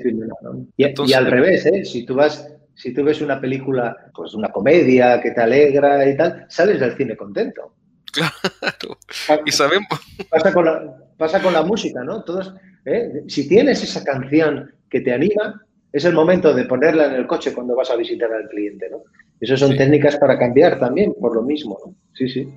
y, 0.76 1.14
al 1.14 1.26
revés, 1.26 1.66
¿eh? 1.68 1.86
si 1.86 2.06
tú 2.06 2.16
vas 2.16 2.46
si 2.78 2.94
tú 2.94 3.04
ves 3.04 3.22
una 3.22 3.42
película, 3.42 4.12
pues 4.14 4.36
una 4.36 4.50
comedia 4.50 5.20
que 5.20 5.32
te 5.32 5.42
alegra 5.42 6.08
y 6.08 6.16
tal, 6.16 6.46
sales 6.48 6.80
del 6.80 6.96
cine 6.96 7.18
contento. 7.18 7.74
Claro. 8.14 9.42
Y 9.46 9.52
sabemos. 9.52 9.88
Pasa 10.30 10.54
con 10.54 10.66
la, 10.66 10.96
pasa 11.18 11.42
con 11.42 11.54
la 11.54 11.64
música, 11.64 12.04
¿no? 12.04 12.24
Todos, 12.24 12.54
¿eh? 12.86 13.24
Si 13.28 13.48
tienes 13.48 13.84
esa 13.84 14.04
canción 14.04 14.72
que 14.90 15.02
te 15.02 15.12
anima, 15.12 15.66
es 15.92 16.06
el 16.06 16.14
momento 16.14 16.54
de 16.54 16.66
ponerla 16.66 17.08
en 17.08 17.14
el 17.14 17.26
coche 17.26 17.54
cuando 17.54 17.76
vas 17.76 17.90
a 17.90 17.96
visitar 17.96 18.32
al 18.32 18.48
cliente, 18.48 18.90
¿no? 18.92 19.04
Esas 19.40 19.60
son 19.60 19.76
técnicas 19.76 20.18
para 20.18 20.38
cambiar 20.38 20.80
también, 20.80 21.14
por 21.20 21.36
lo 21.36 21.42
mismo, 21.42 21.78
¿no? 21.84 21.96
Sí, 22.14 22.30
sí. 22.30 22.48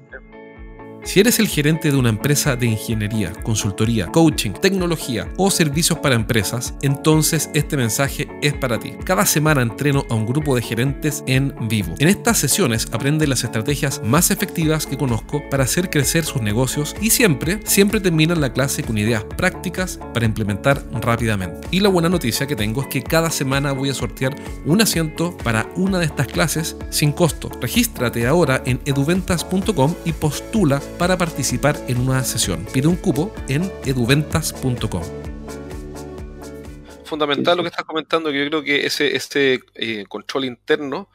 Si 1.02 1.18
eres 1.18 1.38
el 1.38 1.48
gerente 1.48 1.90
de 1.90 1.96
una 1.96 2.10
empresa 2.10 2.56
de 2.56 2.66
ingeniería, 2.66 3.32
consultoría, 3.42 4.06
coaching, 4.06 4.52
tecnología 4.52 5.28
o 5.38 5.50
servicios 5.50 5.98
para 5.98 6.14
empresas, 6.14 6.74
entonces 6.82 7.50
este 7.54 7.76
mensaje 7.76 8.28
es 8.42 8.52
para 8.52 8.78
ti. 8.78 8.92
Cada 9.04 9.24
semana 9.26 9.62
entreno 9.62 10.04
a 10.10 10.14
un 10.14 10.26
grupo 10.26 10.54
de 10.54 10.62
gerentes 10.62 11.24
en 11.26 11.54
vivo. 11.68 11.94
En 11.98 12.08
estas 12.08 12.38
sesiones 12.38 12.88
aprende 12.92 13.26
las 13.26 13.44
estrategias 13.44 14.02
más 14.04 14.30
efectivas 14.30 14.86
que 14.86 14.98
conozco 14.98 15.42
para 15.50 15.64
hacer 15.64 15.90
crecer 15.90 16.24
sus 16.24 16.42
negocios 16.42 16.94
y 17.00 17.10
siempre, 17.10 17.60
siempre 17.64 18.00
terminan 18.00 18.40
la 18.40 18.52
clase 18.52 18.82
con 18.82 18.98
ideas 18.98 19.24
prácticas 19.24 19.98
para 20.12 20.26
implementar 20.26 20.84
rápidamente. 21.00 21.66
Y 21.70 21.80
la 21.80 21.88
buena 21.88 22.08
noticia 22.08 22.46
que 22.46 22.56
tengo 22.56 22.82
es 22.82 22.88
que 22.88 23.02
cada 23.02 23.30
semana 23.30 23.72
voy 23.72 23.88
a 23.88 23.94
sortear 23.94 24.36
un 24.66 24.82
asiento 24.82 25.36
para 25.38 25.66
una 25.76 25.98
de 25.98 26.04
estas 26.04 26.26
clases 26.26 26.76
sin 26.90 27.12
costo. 27.12 27.50
Regístrate 27.60 28.26
ahora 28.26 28.62
en 28.66 28.80
eduventas.com 28.84 29.94
y 30.04 30.12
postula 30.12 30.80
para 30.98 31.16
participar 31.16 31.76
en 31.88 31.98
una 31.98 32.22
sesión. 32.24 32.66
Pide 32.72 32.88
un 32.88 32.96
cupo 32.96 33.34
en 33.48 33.70
eduventas.com. 33.84 35.02
Fundamental 37.04 37.56
lo 37.56 37.62
que 37.62 37.68
estás 37.70 37.84
comentando, 37.84 38.30
que 38.30 38.44
yo 38.44 38.48
creo 38.48 38.62
que 38.62 38.86
ese, 38.86 39.16
ese 39.16 39.60
eh, 39.74 40.04
control 40.08 40.44
interno 40.44 41.08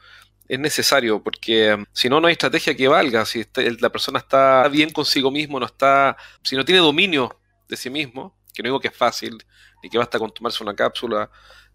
es 0.48 0.58
necesario, 0.58 1.22
porque 1.22 1.74
um, 1.74 1.84
si 1.92 2.08
no, 2.08 2.20
no 2.20 2.28
hay 2.28 2.32
estrategia 2.32 2.76
que 2.76 2.88
valga. 2.88 3.24
Si 3.24 3.44
la 3.80 3.90
persona 3.90 4.18
está 4.18 4.68
bien 4.68 4.90
consigo 4.90 5.30
mismo, 5.30 5.58
no 5.58 5.66
está, 5.66 6.16
si 6.42 6.56
no 6.56 6.64
tiene 6.64 6.80
dominio 6.80 7.40
de 7.68 7.76
sí 7.76 7.90
mismo, 7.90 8.36
que 8.54 8.62
no 8.62 8.68
digo 8.68 8.80
que 8.80 8.88
es 8.88 8.96
fácil, 8.96 9.42
ni 9.82 9.88
que 9.88 9.98
basta 9.98 10.18
con 10.18 10.32
tomarse 10.32 10.62
una 10.62 10.74
cápsula, 10.74 11.30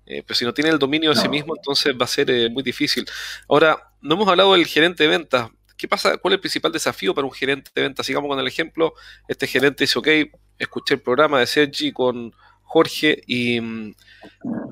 eh, 0.06 0.24
pero 0.26 0.36
si 0.36 0.46
no 0.46 0.54
tiene 0.54 0.70
el 0.70 0.80
dominio 0.80 1.12
de 1.12 1.16
sí 1.16 1.30
mismo, 1.30 1.56
entonces 1.56 1.94
va 2.00 2.06
a 2.06 2.08
ser 2.08 2.30
eh, 2.32 2.50
muy 2.50 2.64
difícil. 2.64 3.06
Ahora, 3.48 3.92
no 4.02 4.16
hemos 4.16 4.28
hablado 4.28 4.54
del 4.54 4.66
gerente 4.66 5.04
de 5.04 5.10
ventas. 5.10 5.50
¿Qué 5.82 5.88
pasa? 5.88 6.16
¿Cuál 6.18 6.34
es 6.34 6.36
el 6.36 6.42
principal 6.42 6.72
desafío 6.72 7.16
para 7.16 7.26
un 7.26 7.34
gerente 7.34 7.72
de 7.74 7.82
ventas? 7.82 8.06
Sigamos 8.06 8.30
con 8.30 8.38
el 8.38 8.46
ejemplo. 8.46 8.94
Este 9.28 9.48
gerente 9.48 9.86
dice, 9.86 9.98
ok, 9.98 10.08
escuché 10.60 10.94
el 10.94 11.02
programa 11.02 11.40
de 11.40 11.48
Sergi 11.48 11.92
con 11.92 12.36
Jorge 12.62 13.24
y, 13.26 13.58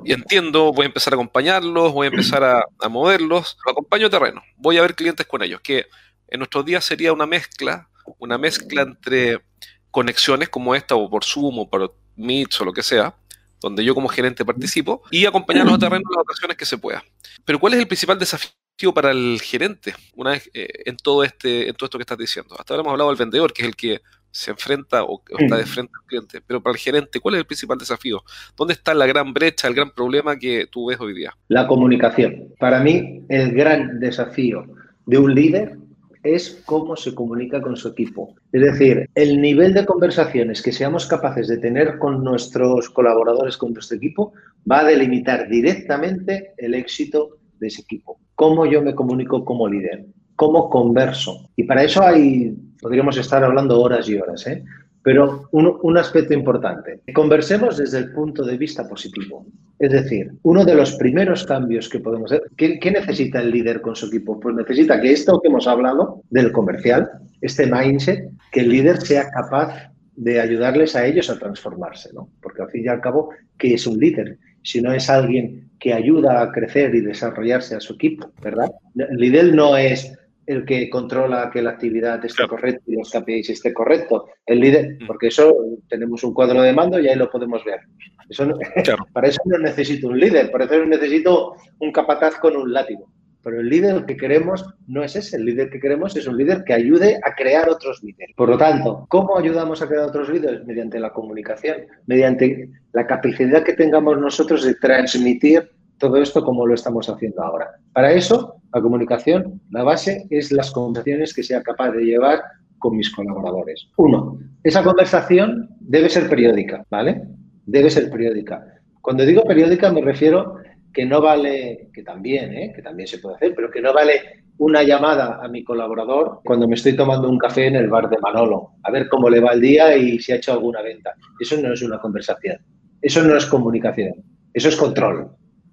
entiendo, 0.06 0.72
voy 0.72 0.84
a 0.84 0.86
empezar 0.86 1.14
a 1.14 1.16
acompañarlos, 1.16 1.94
voy 1.94 2.06
a 2.06 2.10
empezar 2.12 2.44
a, 2.44 2.90
moverlos, 2.90 3.58
lo 3.66 3.72
acompaño 3.72 4.06
a 4.06 4.12
terreno, 4.12 4.44
voy 4.56 4.78
a 4.78 4.84
ver 4.84 4.94
clientes 4.94 5.26
con 5.26 5.42
ellos, 5.42 5.62
que 5.62 5.88
en 6.28 6.38
nuestros 6.38 6.64
días 6.64 6.86
sería 6.86 7.12
una 7.12 7.26
mezcla, 7.26 7.90
una 8.20 8.38
mezcla 8.38 8.84
entre 8.84 9.42
conexiones 9.90 10.50
como 10.50 10.76
esta 10.76 10.94
o 10.94 11.10
por 11.10 11.26
Zoom 11.26 11.58
o 11.58 11.68
por 11.68 11.96
Meet 12.18 12.50
o 12.62 12.66
lo 12.66 12.72
que 12.72 12.84
sea, 12.84 13.16
donde 13.60 13.84
yo 13.84 13.96
como 13.96 14.10
gerente 14.10 14.46
participo, 14.46 15.02
y 15.10 15.26
acompañarlos 15.26 15.74
a 15.74 15.80
terreno 15.80 16.04
en 16.08 16.16
las 16.18 16.22
ocasiones 16.22 16.56
que 16.56 16.68
se 16.68 16.78
pueda. 16.78 17.04
Pero 17.46 17.60
¿cuál 17.60 17.74
es 17.74 17.80
el 17.80 17.88
principal 17.88 18.20
desafío? 18.20 18.52
Para 18.88 19.12
el 19.12 19.40
gerente 19.42 19.94
una 20.16 20.32
vez 20.32 20.50
eh, 20.54 20.68
en 20.86 20.96
todo 20.98 21.24
este 21.24 21.68
en 21.68 21.76
todo 21.76 21.86
esto 21.88 21.98
que 21.98 22.04
estás 22.04 22.18
diciendo. 22.18 22.56
Hasta 22.58 22.74
ahora 22.74 22.82
hemos 22.82 22.92
hablado 22.92 23.10
del 23.10 23.20
vendedor 23.20 23.54
que 23.54 23.64
es 23.64 23.68
el 23.68 23.76
que 23.76 24.02
se 24.32 24.52
enfrenta 24.52 25.04
o, 25.04 25.22
está 25.38 25.58
de 25.58 25.66
frente 25.66 25.92
al 26.00 26.06
cliente. 26.06 26.42
Pero 26.46 26.62
para 26.62 26.74
el 26.74 26.80
gerente 26.80 27.20
cuál 27.20 27.36
es 27.36 27.40
el 27.40 27.46
principal 27.46 27.78
desafío 27.78 28.24
dónde 28.56 28.74
está 28.74 28.94
la 28.94 29.06
gran 29.06 29.34
brecha 29.34 29.68
el 29.68 29.74
gran 29.74 29.92
problema 29.92 30.38
que 30.38 30.68
tú 30.72 30.88
ves 30.88 31.00
hoy 31.00 31.14
día 31.14 31.36
la 31.50 31.68
comunicación. 31.68 32.54
Para 32.58 32.80
mí 32.80 33.24
el 33.28 33.52
gran 33.52 34.00
desafío 34.00 34.66
de 35.06 35.18
un 35.18 35.36
líder 35.36 35.78
es 36.24 36.62
cómo 36.66 36.96
se 36.96 37.16
comunica 37.16 37.62
con 37.62 37.78
su 37.78 37.88
equipo. 37.88 38.36
Es 38.52 38.62
decir, 38.62 39.10
el 39.16 39.42
nivel 39.42 39.74
de 39.74 39.86
conversaciones 39.86 40.62
que 40.62 40.74
seamos 40.74 41.06
capaces 41.06 41.48
de 41.48 41.58
tener 41.58 41.98
con 41.98 42.24
nuestros 42.26 42.90
colaboradores, 42.90 43.56
con 43.56 43.72
nuestro 43.72 43.96
equipo, 43.96 44.34
va 44.70 44.82
a 44.82 44.84
delimitar 44.84 45.48
directamente 45.48 46.52
el 46.58 46.74
éxito 46.74 47.38
de 47.58 47.68
ese 47.68 47.84
equipo 47.84 48.20
cómo 48.40 48.66
yo 48.66 48.82
me 48.82 48.96
comunico 48.96 49.44
como 49.44 49.68
líder, 49.68 50.06
cómo 50.38 50.70
converso. 50.70 51.50
Y 51.58 51.64
para 51.64 51.84
eso 51.84 52.02
hay, 52.02 52.56
podríamos 52.82 53.18
estar 53.18 53.44
hablando 53.44 53.82
horas 53.82 54.08
y 54.08 54.16
horas, 54.16 54.48
¿eh? 54.48 54.64
pero 55.04 55.50
un, 55.52 55.98
aspecto 55.98 56.34
importante. 56.34 57.02
Conversemos 57.14 57.76
desde 57.76 57.98
el 57.98 58.14
punto 58.14 58.46
de 58.46 58.56
vista 58.56 58.88
positivo. 58.88 59.46
Es 59.78 59.92
decir, 59.92 60.32
uno 60.44 60.64
de 60.64 60.74
los 60.74 60.96
primeros 60.96 61.46
cambios 61.46 61.90
que 61.90 62.00
podemos 62.00 62.32
hacer, 62.32 62.50
¿qué, 62.56 62.80
¿qué, 62.80 62.92
necesita 62.92 63.42
el 63.42 63.52
líder 63.52 63.82
con 63.82 63.94
su 63.94 64.06
equipo? 64.06 64.40
Pues 64.40 64.56
necesita 64.56 65.02
que 65.02 65.12
esto 65.12 65.42
que 65.42 65.50
hemos 65.50 65.68
hablado 65.68 66.22
del 66.30 66.54
comercial, 66.54 67.10
este 67.42 67.70
mindset, 67.70 68.32
que 68.54 68.62
el 68.62 68.70
líder 68.70 69.02
sea 69.02 69.30
capaz 69.32 69.92
de 70.16 70.40
ayudarles 70.40 70.96
a 70.96 71.06
ellos 71.06 71.30
a 71.30 71.38
transformarse, 71.38 72.12
¿no? 72.14 72.30
Porque 72.42 72.62
al 72.62 72.70
fin 72.70 72.86
y 72.86 72.88
al 72.88 73.02
cabo, 73.02 73.32
¿qué 73.58 73.74
es 73.74 73.86
un 73.86 74.00
líder? 74.00 74.38
Si 74.64 74.82
no 74.82 74.94
es 74.94 75.10
alguien 75.10 75.70
que 75.80 75.94
ayuda 75.94 76.42
a 76.42 76.52
crecer 76.52 76.94
y 76.94 77.02
desarrollarse 77.02 77.76
a 77.76 77.80
su 77.80 77.94
equipo, 77.94 78.32
¿verdad? 78.42 78.70
El 78.96 79.18
líder 79.18 79.54
no 79.54 79.78
es 79.78 80.14
el 80.50 80.66
que 80.66 80.90
controla 80.90 81.52
que 81.54 81.62
la 81.62 81.70
actividad 81.70 82.26
esté 82.26 82.48
correcta 82.48 82.82
y 82.88 82.96
los 82.96 83.12
KPIs 83.12 83.52
esté 83.52 83.72
correcto. 83.72 84.26
El 84.48 84.60
líder, 84.60 84.98
mm. 85.00 85.06
porque 85.06 85.28
eso 85.28 85.56
tenemos 85.88 86.24
un 86.24 86.34
cuadro 86.34 86.64
de 86.64 86.74
mando 86.74 87.00
y 87.00 87.08
ahí 87.08 87.16
lo 87.16 87.30
podemos 87.30 87.64
ver. 87.64 87.82
Eso 88.28 88.48
para 89.14 89.28
eso 89.28 89.42
no 89.46 89.60
necesito 89.60 90.08
un 90.08 90.20
líder, 90.20 90.50
para 90.50 90.66
eso 90.66 90.84
necesito 90.86 91.54
un 91.80 91.92
capataz 91.92 92.38
con 92.38 92.56
un 92.56 92.74
látigo. 92.74 93.12
Pero 93.44 93.62
el 93.62 93.70
líder 93.70 94.06
que 94.06 94.18
queremos 94.18 94.66
no 94.88 95.04
es 95.04 95.16
ese. 95.16 95.38
El 95.38 95.46
líder 95.46 95.70
que 95.70 95.80
queremos 95.80 96.16
es 96.16 96.28
un 96.28 96.38
líder 96.38 96.64
que 96.64 96.74
ayude 96.74 97.20
a 97.24 97.34
crear 97.36 97.70
otros 97.70 98.04
líderes. 98.04 98.36
Por 98.36 98.50
lo 98.50 98.58
tanto, 98.58 99.06
¿cómo 99.10 99.38
ayudamos 99.38 99.82
a 99.82 99.88
crear 99.88 100.06
otros 100.06 100.30
líderes? 100.30 100.66
Mediante 100.66 101.00
la 101.00 101.12
comunicación, 101.12 101.78
mediante 102.06 102.70
la 102.94 103.08
capacidad 103.08 103.64
que 103.64 103.74
tengamos 103.74 104.20
nosotros 104.20 104.64
de 104.64 104.76
transmitir 104.76 105.70
todo 105.98 106.18
esto 106.18 106.44
como 106.44 106.66
lo 106.66 106.74
estamos 106.74 107.10
haciendo 107.10 107.44
ahora. 107.44 107.70
Para 107.94 108.12
eso, 108.12 108.56
la 108.74 108.82
comunicación, 108.82 109.62
la 109.70 109.84
base 109.84 110.26
es 110.30 110.52
las 110.52 110.72
conversaciones 110.72 111.34
que 111.34 111.44
sea 111.44 111.62
capaz 111.62 111.92
de 111.92 112.04
llevar 112.04 112.42
con 112.80 112.96
mis 112.96 113.14
colaboradores. 113.14 113.90
Uno, 113.98 114.40
esa 114.64 114.84
conversación 114.84 115.70
debe 115.80 116.10
ser 116.10 116.30
periódica, 116.30 116.86
¿vale? 116.90 117.24
Debe 117.66 117.90
ser 117.90 118.10
periódica. 118.10 118.66
Cuando 119.02 119.26
digo 119.26 119.44
periódica 119.44 119.92
me 119.92 120.02
refiero 120.02 120.58
que 120.94 121.06
no 121.06 121.22
vale, 121.22 121.90
que 121.94 122.04
también, 122.04 122.54
¿eh? 122.54 122.74
que 122.76 122.82
también 122.82 123.08
se 123.08 123.20
puede 123.20 123.36
hacer, 123.36 123.54
pero 123.56 123.70
que 123.70 123.82
no 123.82 123.94
vale 123.94 124.44
una 124.58 124.84
llamada 124.84 125.40
a 125.42 125.48
mi 125.48 125.64
colaborador 125.64 126.42
cuando 126.44 126.68
me 126.68 126.76
estoy 126.76 126.96
tomando 126.96 127.30
un 127.30 127.38
café 127.38 127.68
en 127.68 127.76
el 127.76 127.90
bar 127.90 128.10
de 128.10 128.18
Manolo, 128.20 128.72
a 128.84 128.92
ver 128.92 129.08
cómo 129.08 129.30
le 129.30 129.40
va 129.40 129.54
el 129.54 129.62
día 129.62 129.96
y 129.96 130.20
si 130.20 130.32
ha 130.32 130.36
hecho 130.36 130.52
alguna 130.52 130.82
venta. 130.82 131.14
Eso 131.40 131.62
no 131.62 131.74
es 131.74 131.82
una 131.82 132.00
conversación, 132.00 132.58
eso 133.02 133.24
no 133.24 133.38
es 133.38 133.46
comunicación, 133.46 134.16
eso 134.54 134.70
es 134.70 134.76
control, 134.76 135.32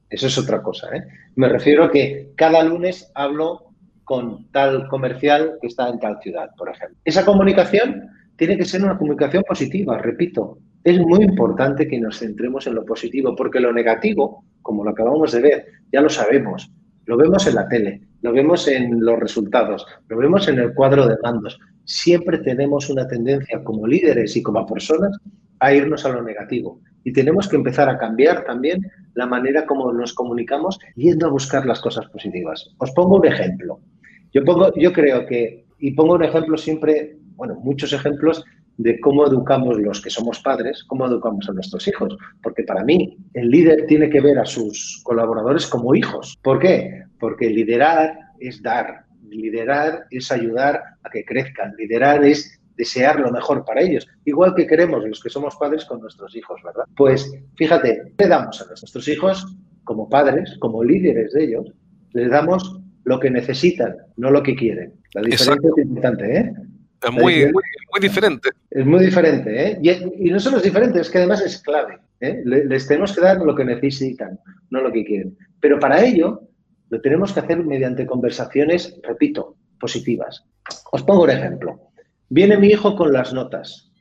eso 0.09 0.29
es 0.29 0.39
otra 0.39 0.63
cosa. 0.63 0.95
¿eh? 0.95 1.03
Me 1.35 1.49
refiero 1.49 1.85
a 1.85 1.91
que 1.91 2.31
cada 2.37 2.63
lunes 2.63 3.11
hablo 3.15 3.73
con 4.05 4.51
tal 4.53 4.87
comercial 4.87 5.59
que 5.61 5.67
está 5.67 5.89
en 5.89 5.99
tal 5.99 6.21
ciudad, 6.23 6.51
por 6.57 6.69
ejemplo. 6.69 6.97
Esa 7.05 7.25
comunicación 7.25 8.09
tiene 8.37 8.57
que 8.57 8.65
ser 8.65 8.85
una 8.85 8.97
comunicación 8.97 9.43
positiva, 9.43 9.99
repito. 9.99 10.59
Es 10.87 11.01
muy 11.01 11.25
importante 11.25 11.89
que 11.89 11.99
nos 11.99 12.21
centremos 12.21 12.65
en 12.69 12.77
lo 12.77 12.85
positivo, 12.85 13.35
porque 13.35 13.59
lo 13.59 13.73
negativo, 13.73 14.45
como 14.63 14.85
lo 14.85 14.91
acabamos 14.91 15.33
de 15.33 15.41
ver, 15.41 15.67
ya 15.93 16.01
lo 16.01 16.09
sabemos. 16.09 16.71
Lo 17.07 17.17
vemos 17.17 17.45
en 17.49 17.57
la 17.57 17.67
tele, 17.67 18.03
lo 18.23 18.33
vemos 18.33 18.69
en 18.69 19.05
los 19.05 19.19
resultados, 19.19 19.85
lo 20.07 20.17
vemos 20.17 20.47
en 20.47 20.61
el 20.61 20.75
cuadro 20.75 21.09
de 21.09 21.17
mandos. 21.25 21.59
Siempre 21.87 22.39
tenemos 22.39 22.89
una 22.89 23.09
tendencia 23.09 23.65
como 23.65 23.85
líderes 23.85 24.37
y 24.37 24.45
como 24.45 24.65
personas 24.65 25.19
a 25.59 25.75
irnos 25.75 26.05
a 26.05 26.11
lo 26.11 26.23
negativo. 26.23 26.81
Y 27.03 27.13
tenemos 27.13 27.49
que 27.49 27.57
empezar 27.57 27.89
a 27.89 27.99
cambiar 27.99 28.45
también 28.45 28.81
la 29.15 29.27
manera 29.27 29.67
como 29.67 29.93
nos 29.93 30.15
comunicamos 30.15 30.79
yendo 30.95 31.27
a 31.27 31.31
buscar 31.31 31.67
las 31.67 31.81
cosas 31.81 32.07
positivas. 32.11 32.77
Os 32.79 32.93
pongo 32.93 33.17
un 33.17 33.27
ejemplo. 33.27 33.81
Yo, 34.33 34.45
pongo, 34.45 34.73
yo 34.77 34.93
creo 34.93 35.27
que, 35.27 35.67
y 35.81 35.91
pongo 35.97 36.15
un 36.15 36.23
ejemplo 36.23 36.57
siempre, 36.57 37.17
bueno, 37.35 37.57
muchos 37.57 37.93
ejemplos 37.93 38.45
de 38.79 39.01
cómo 39.01 39.27
educamos 39.27 39.79
los 39.79 40.01
que 40.01 40.11
somos 40.11 40.41
padres, 40.41 40.85
cómo 40.85 41.07
educamos 41.07 41.49
a 41.49 41.53
nuestros 41.53 41.87
hijos. 41.89 42.17
Porque 42.43 42.63
para 42.63 42.85
mí 42.85 43.17
el 43.35 43.51
líder 43.51 43.87
tiene 43.87 44.11
que 44.11 44.21
ver 44.21 44.39
a 44.39 44.45
sus 44.45 45.01
colaboradores 45.05 45.67
como 45.67 45.95
hijos. 45.95 46.39
¿Por 46.43 46.59
qué? 46.59 47.05
Porque 47.19 47.49
liderar 47.49 48.19
es 48.39 48.63
dar, 48.63 49.05
liderar 49.29 50.07
es 50.11 50.31
ayudar 50.31 50.83
a 51.03 51.11
que 51.11 51.25
crezcan, 51.25 51.75
liderar 51.79 52.25
es 52.25 52.61
desear 52.77 53.19
lo 53.21 53.33
mejor 53.33 53.65
para 53.65 53.81
ellos, 53.81 54.07
igual 54.25 54.55
que 54.55 54.67
queremos 54.67 55.03
los 55.05 55.23
que 55.23 55.31
somos 55.31 55.57
padres 55.57 55.85
con 55.87 56.01
nuestros 56.01 56.37
hijos, 56.37 56.61
¿verdad? 56.63 56.85
Pues 56.95 57.33
fíjate, 57.57 58.13
le 58.19 58.29
damos 58.29 58.61
a 58.61 58.67
nuestros 58.67 59.09
hijos 59.09 59.57
como 59.85 60.09
padres, 60.09 60.57
como 60.61 60.85
líderes 60.85 61.33
de 61.33 61.45
ellos, 61.45 61.73
les 62.13 62.31
damos 62.31 62.81
lo 63.05 63.19
que 63.19 63.31
necesitan, 63.31 63.97
no 64.17 64.31
lo 64.31 64.43
que 64.43 64.55
quieren. 64.55 64.93
La 65.15 65.23
diferencia 65.23 65.71
es 65.75 65.87
importante, 65.87 66.39
¿eh? 66.39 66.53
Es 67.03 67.13
muy, 67.13 67.53
muy, 67.53 68.01
diferente. 68.01 68.51
Es 68.71 68.87
muy 68.87 69.05
diferente, 69.05 69.71
¿eh? 69.71 69.79
Y, 70.19 70.31
no 70.31 70.41
solo 70.41 70.59
es 70.59 70.63
diferente, 70.63 71.01
es 71.01 71.11
que 71.11 71.19
además 71.19 71.43
es 71.43 71.63
clave. 71.63 71.99
¿eh? 72.21 72.43
Les 72.45 72.89
tenemos 72.89 73.15
que 73.15 73.21
dar 73.21 73.39
lo 73.39 73.55
que 73.55 73.65
necesitan, 73.65 74.39
no 74.71 74.81
lo 74.81 74.93
que 74.93 75.05
quieren. 75.05 75.37
Pero 75.61 75.79
para 75.79 76.05
ello 76.05 76.43
lo 76.89 77.01
tenemos 77.01 77.33
que 77.33 77.41
hacer 77.41 77.63
mediante 77.65 78.07
conversaciones, 78.07 78.99
repito, 79.03 79.57
positivas. 79.79 80.45
Os 80.93 81.03
pongo 81.03 81.25
un 81.25 81.31
ejemplo. 81.31 81.81
Viene 82.29 82.57
mi 82.57 82.69
hijo 82.69 82.97
con 82.97 83.13
las 83.13 83.33
notas, 83.33 83.93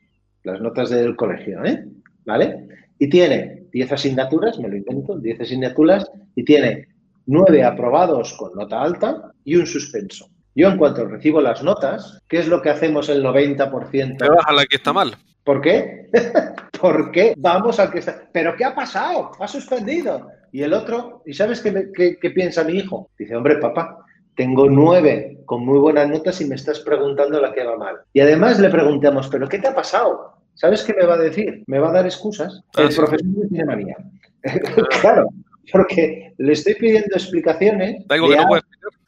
las 0.42 0.60
notas 0.60 0.90
del 0.90 1.16
colegio, 1.16 1.64
¿eh? 1.64 1.84
¿Vale? 2.24 2.66
Y 2.98 3.08
tiene 3.08 3.64
10 3.72 3.92
asignaturas, 3.92 4.58
me 4.58 4.68
lo 4.68 4.76
invento, 4.76 5.18
10 5.18 5.40
asignaturas, 5.40 6.10
y 6.34 6.44
tiene 6.44 6.88
nueve 7.26 7.62
aprobados 7.62 8.34
con 8.34 8.54
nota 8.54 8.80
alta 8.80 9.32
y 9.44 9.56
un 9.56 9.66
suspenso. 9.66 10.30
Yo 10.56 10.68
en 10.68 10.78
cuanto 10.78 11.04
recibo 11.04 11.42
las 11.42 11.62
notas, 11.62 12.18
¿qué 12.28 12.38
es 12.38 12.48
lo 12.48 12.62
que 12.62 12.70
hacemos 12.70 13.10
el 13.10 13.22
90%? 13.22 14.16
Te 14.16 14.28
vas 14.28 14.46
a 14.46 14.52
la 14.54 14.64
que 14.64 14.76
está 14.76 14.90
mal. 14.90 15.14
¿Por 15.44 15.60
qué? 15.60 16.08
¿Por 16.80 17.12
qué? 17.12 17.34
Vamos 17.36 17.78
al 17.78 17.90
que 17.90 17.98
está... 17.98 18.22
¿Pero 18.32 18.56
qué 18.56 18.64
ha 18.64 18.74
pasado? 18.74 19.32
Ha 19.38 19.46
suspendido. 19.46 20.28
Y 20.52 20.62
el 20.62 20.72
otro, 20.72 21.22
¿y 21.26 21.34
sabes 21.34 21.60
qué, 21.60 22.16
qué, 22.18 22.30
piensa 22.30 22.64
mi 22.64 22.78
hijo? 22.78 23.10
Dice, 23.18 23.36
hombre, 23.36 23.58
papá, 23.58 23.98
tengo 24.34 24.70
nueve 24.70 25.42
con 25.44 25.62
muy 25.62 25.78
buenas 25.78 26.08
notas 26.08 26.40
y 26.40 26.46
me 26.46 26.54
estás 26.54 26.80
preguntando 26.80 27.38
la 27.38 27.52
que 27.52 27.62
va 27.62 27.76
mal. 27.76 27.96
Y 28.14 28.20
además 28.20 28.58
le 28.58 28.70
preguntamos, 28.70 29.28
¿pero 29.28 29.50
qué 29.50 29.58
te 29.58 29.68
ha 29.68 29.74
pasado? 29.74 30.36
¿Sabes 30.54 30.82
qué 30.84 30.94
me 30.94 31.04
va 31.04 31.14
a 31.14 31.18
decir? 31.18 31.64
Me 31.66 31.78
va 31.78 31.90
a 31.90 31.92
dar 31.92 32.06
excusas. 32.06 32.62
Ah, 32.74 32.82
el 32.84 32.94
profesor 32.94 33.20
tiene 33.50 33.64
manía. 33.66 33.96
claro, 35.02 35.28
porque 35.70 36.32
le 36.38 36.52
estoy 36.54 36.76
pidiendo 36.76 37.14
explicaciones. 37.14 38.04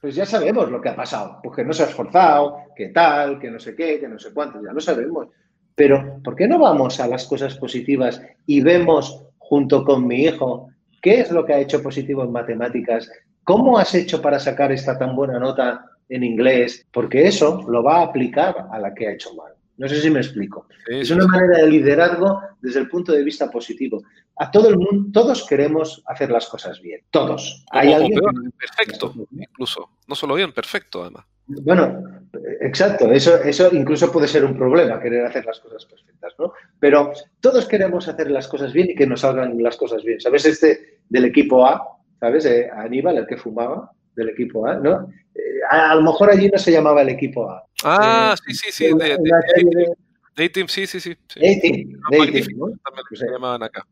Pues 0.00 0.14
ya 0.14 0.24
sabemos 0.24 0.70
lo 0.70 0.80
que 0.80 0.90
ha 0.90 0.96
pasado, 0.96 1.40
porque 1.42 1.64
no 1.64 1.72
se 1.72 1.82
ha 1.82 1.86
esforzado, 1.86 2.58
que 2.76 2.88
tal, 2.88 3.38
que 3.38 3.50
no 3.50 3.58
sé 3.58 3.74
qué, 3.74 3.98
que 3.98 4.08
no 4.08 4.18
sé 4.18 4.32
cuánto, 4.32 4.62
ya 4.62 4.72
lo 4.72 4.80
sabemos. 4.80 5.28
Pero, 5.74 6.20
¿por 6.22 6.34
qué 6.36 6.46
no 6.46 6.58
vamos 6.58 7.00
a 7.00 7.08
las 7.08 7.26
cosas 7.26 7.56
positivas 7.56 8.20
y 8.46 8.60
vemos 8.60 9.24
junto 9.38 9.84
con 9.84 10.06
mi 10.06 10.24
hijo 10.24 10.70
qué 11.00 11.20
es 11.20 11.30
lo 11.30 11.44
que 11.44 11.54
ha 11.54 11.60
hecho 11.60 11.82
positivo 11.82 12.24
en 12.24 12.32
matemáticas? 12.32 13.10
¿Cómo 13.44 13.78
has 13.78 13.94
hecho 13.94 14.20
para 14.20 14.38
sacar 14.38 14.72
esta 14.72 14.98
tan 14.98 15.16
buena 15.16 15.38
nota 15.38 15.84
en 16.08 16.22
inglés? 16.22 16.86
Porque 16.92 17.26
eso 17.26 17.64
lo 17.68 17.82
va 17.82 17.98
a 17.98 18.04
aplicar 18.04 18.68
a 18.70 18.78
la 18.78 18.94
que 18.94 19.08
ha 19.08 19.12
hecho 19.12 19.34
mal. 19.34 19.52
No 19.78 19.88
sé 19.88 20.00
si 20.00 20.10
me 20.10 20.18
explico. 20.18 20.66
es 20.88 21.10
una 21.12 21.26
manera 21.26 21.58
de 21.58 21.70
liderazgo 21.70 22.40
desde 22.60 22.80
el 22.80 22.88
punto 22.88 23.12
de 23.12 23.22
vista 23.22 23.48
positivo. 23.48 24.02
A 24.40 24.50
todo 24.50 24.68
el 24.68 24.78
mundo, 24.78 25.10
todos 25.12 25.46
queremos 25.46 26.02
hacer 26.06 26.30
las 26.30 26.48
cosas 26.48 26.80
bien. 26.80 27.00
Todos. 27.10 27.64
Hay 27.70 27.92
alguien 27.92 28.20
perfecto, 28.56 29.12
incluso. 29.32 29.90
No 30.06 30.14
solo 30.14 30.34
bien, 30.34 30.52
perfecto, 30.52 31.02
además. 31.02 31.24
Bueno, 31.48 32.20
exacto. 32.60 33.10
Eso, 33.10 33.42
eso 33.42 33.70
incluso 33.72 34.12
puede 34.12 34.28
ser 34.28 34.44
un 34.44 34.56
problema, 34.56 35.00
querer 35.00 35.26
hacer 35.26 35.44
las 35.44 35.58
cosas 35.58 35.84
perfectas, 35.86 36.34
¿no? 36.38 36.52
Pero 36.78 37.12
todos 37.40 37.66
queremos 37.66 38.06
hacer 38.06 38.30
las 38.30 38.46
cosas 38.46 38.72
bien 38.72 38.90
y 38.90 38.94
que 38.94 39.06
nos 39.06 39.22
salgan 39.22 39.60
las 39.62 39.76
cosas 39.76 40.04
bien. 40.04 40.20
¿Sabes 40.20 40.44
este 40.44 41.00
del 41.08 41.24
equipo 41.24 41.66
A? 41.66 41.98
¿Sabes? 42.20 42.44
Eh, 42.44 42.70
Aníbal, 42.72 43.18
el 43.18 43.26
que 43.26 43.38
fumaba 43.38 43.90
del 44.14 44.28
equipo 44.28 44.66
A, 44.66 44.74
¿no? 44.74 45.10
Eh, 45.34 45.40
a, 45.70 45.94
lo 45.94 46.02
mejor 46.02 46.30
allí 46.30 46.48
no 46.48 46.58
se 46.58 46.70
llamaba 46.70 47.02
el 47.02 47.08
equipo 47.08 47.50
A. 47.50 47.64
Ah, 47.82 48.36
sí, 48.46 48.54
sí, 48.54 48.70
sí. 48.70 48.84
De, 48.94 49.16
de, 49.16 50.68
sí, 50.68 50.86
sí, 50.86 51.00
sí. 51.00 51.16
Dating, 51.34 52.00
Dating, 52.10 52.58
¿no? 52.58 52.66
También 52.84 53.04
se 53.14 53.26
llamaban 53.26 53.62
acá. 53.62 53.84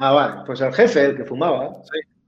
Ah, 0.00 0.12
vale. 0.12 0.42
Pues 0.46 0.60
el 0.62 0.72
jefe, 0.72 1.04
el 1.04 1.16
que 1.16 1.24
fumaba, 1.24 1.72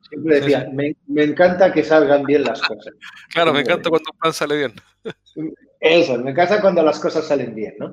siempre 0.09 0.41
decía, 0.41 0.69
Me, 0.73 0.95
me, 1.07 1.25
encanta 1.25 1.73
que 1.73 1.83
salgan 1.83 2.23
bien 2.25 2.45
las 2.45 2.61
cosas. 2.61 2.93
claro, 3.31 3.53
me 3.53 3.61
encanta 3.61 3.89
cuando 3.89 4.11
un 4.13 4.19
plan 4.19 4.33
sale 4.33 4.59
bien. 4.59 4.75
Eso, 5.81 6.19
me 6.19 6.31
encanta 6.33 6.61
cuando 6.61 6.83
las 6.83 7.01
cosas 7.01 7.27
salen 7.27 7.55
bien, 7.55 7.75
¿no? 7.79 7.93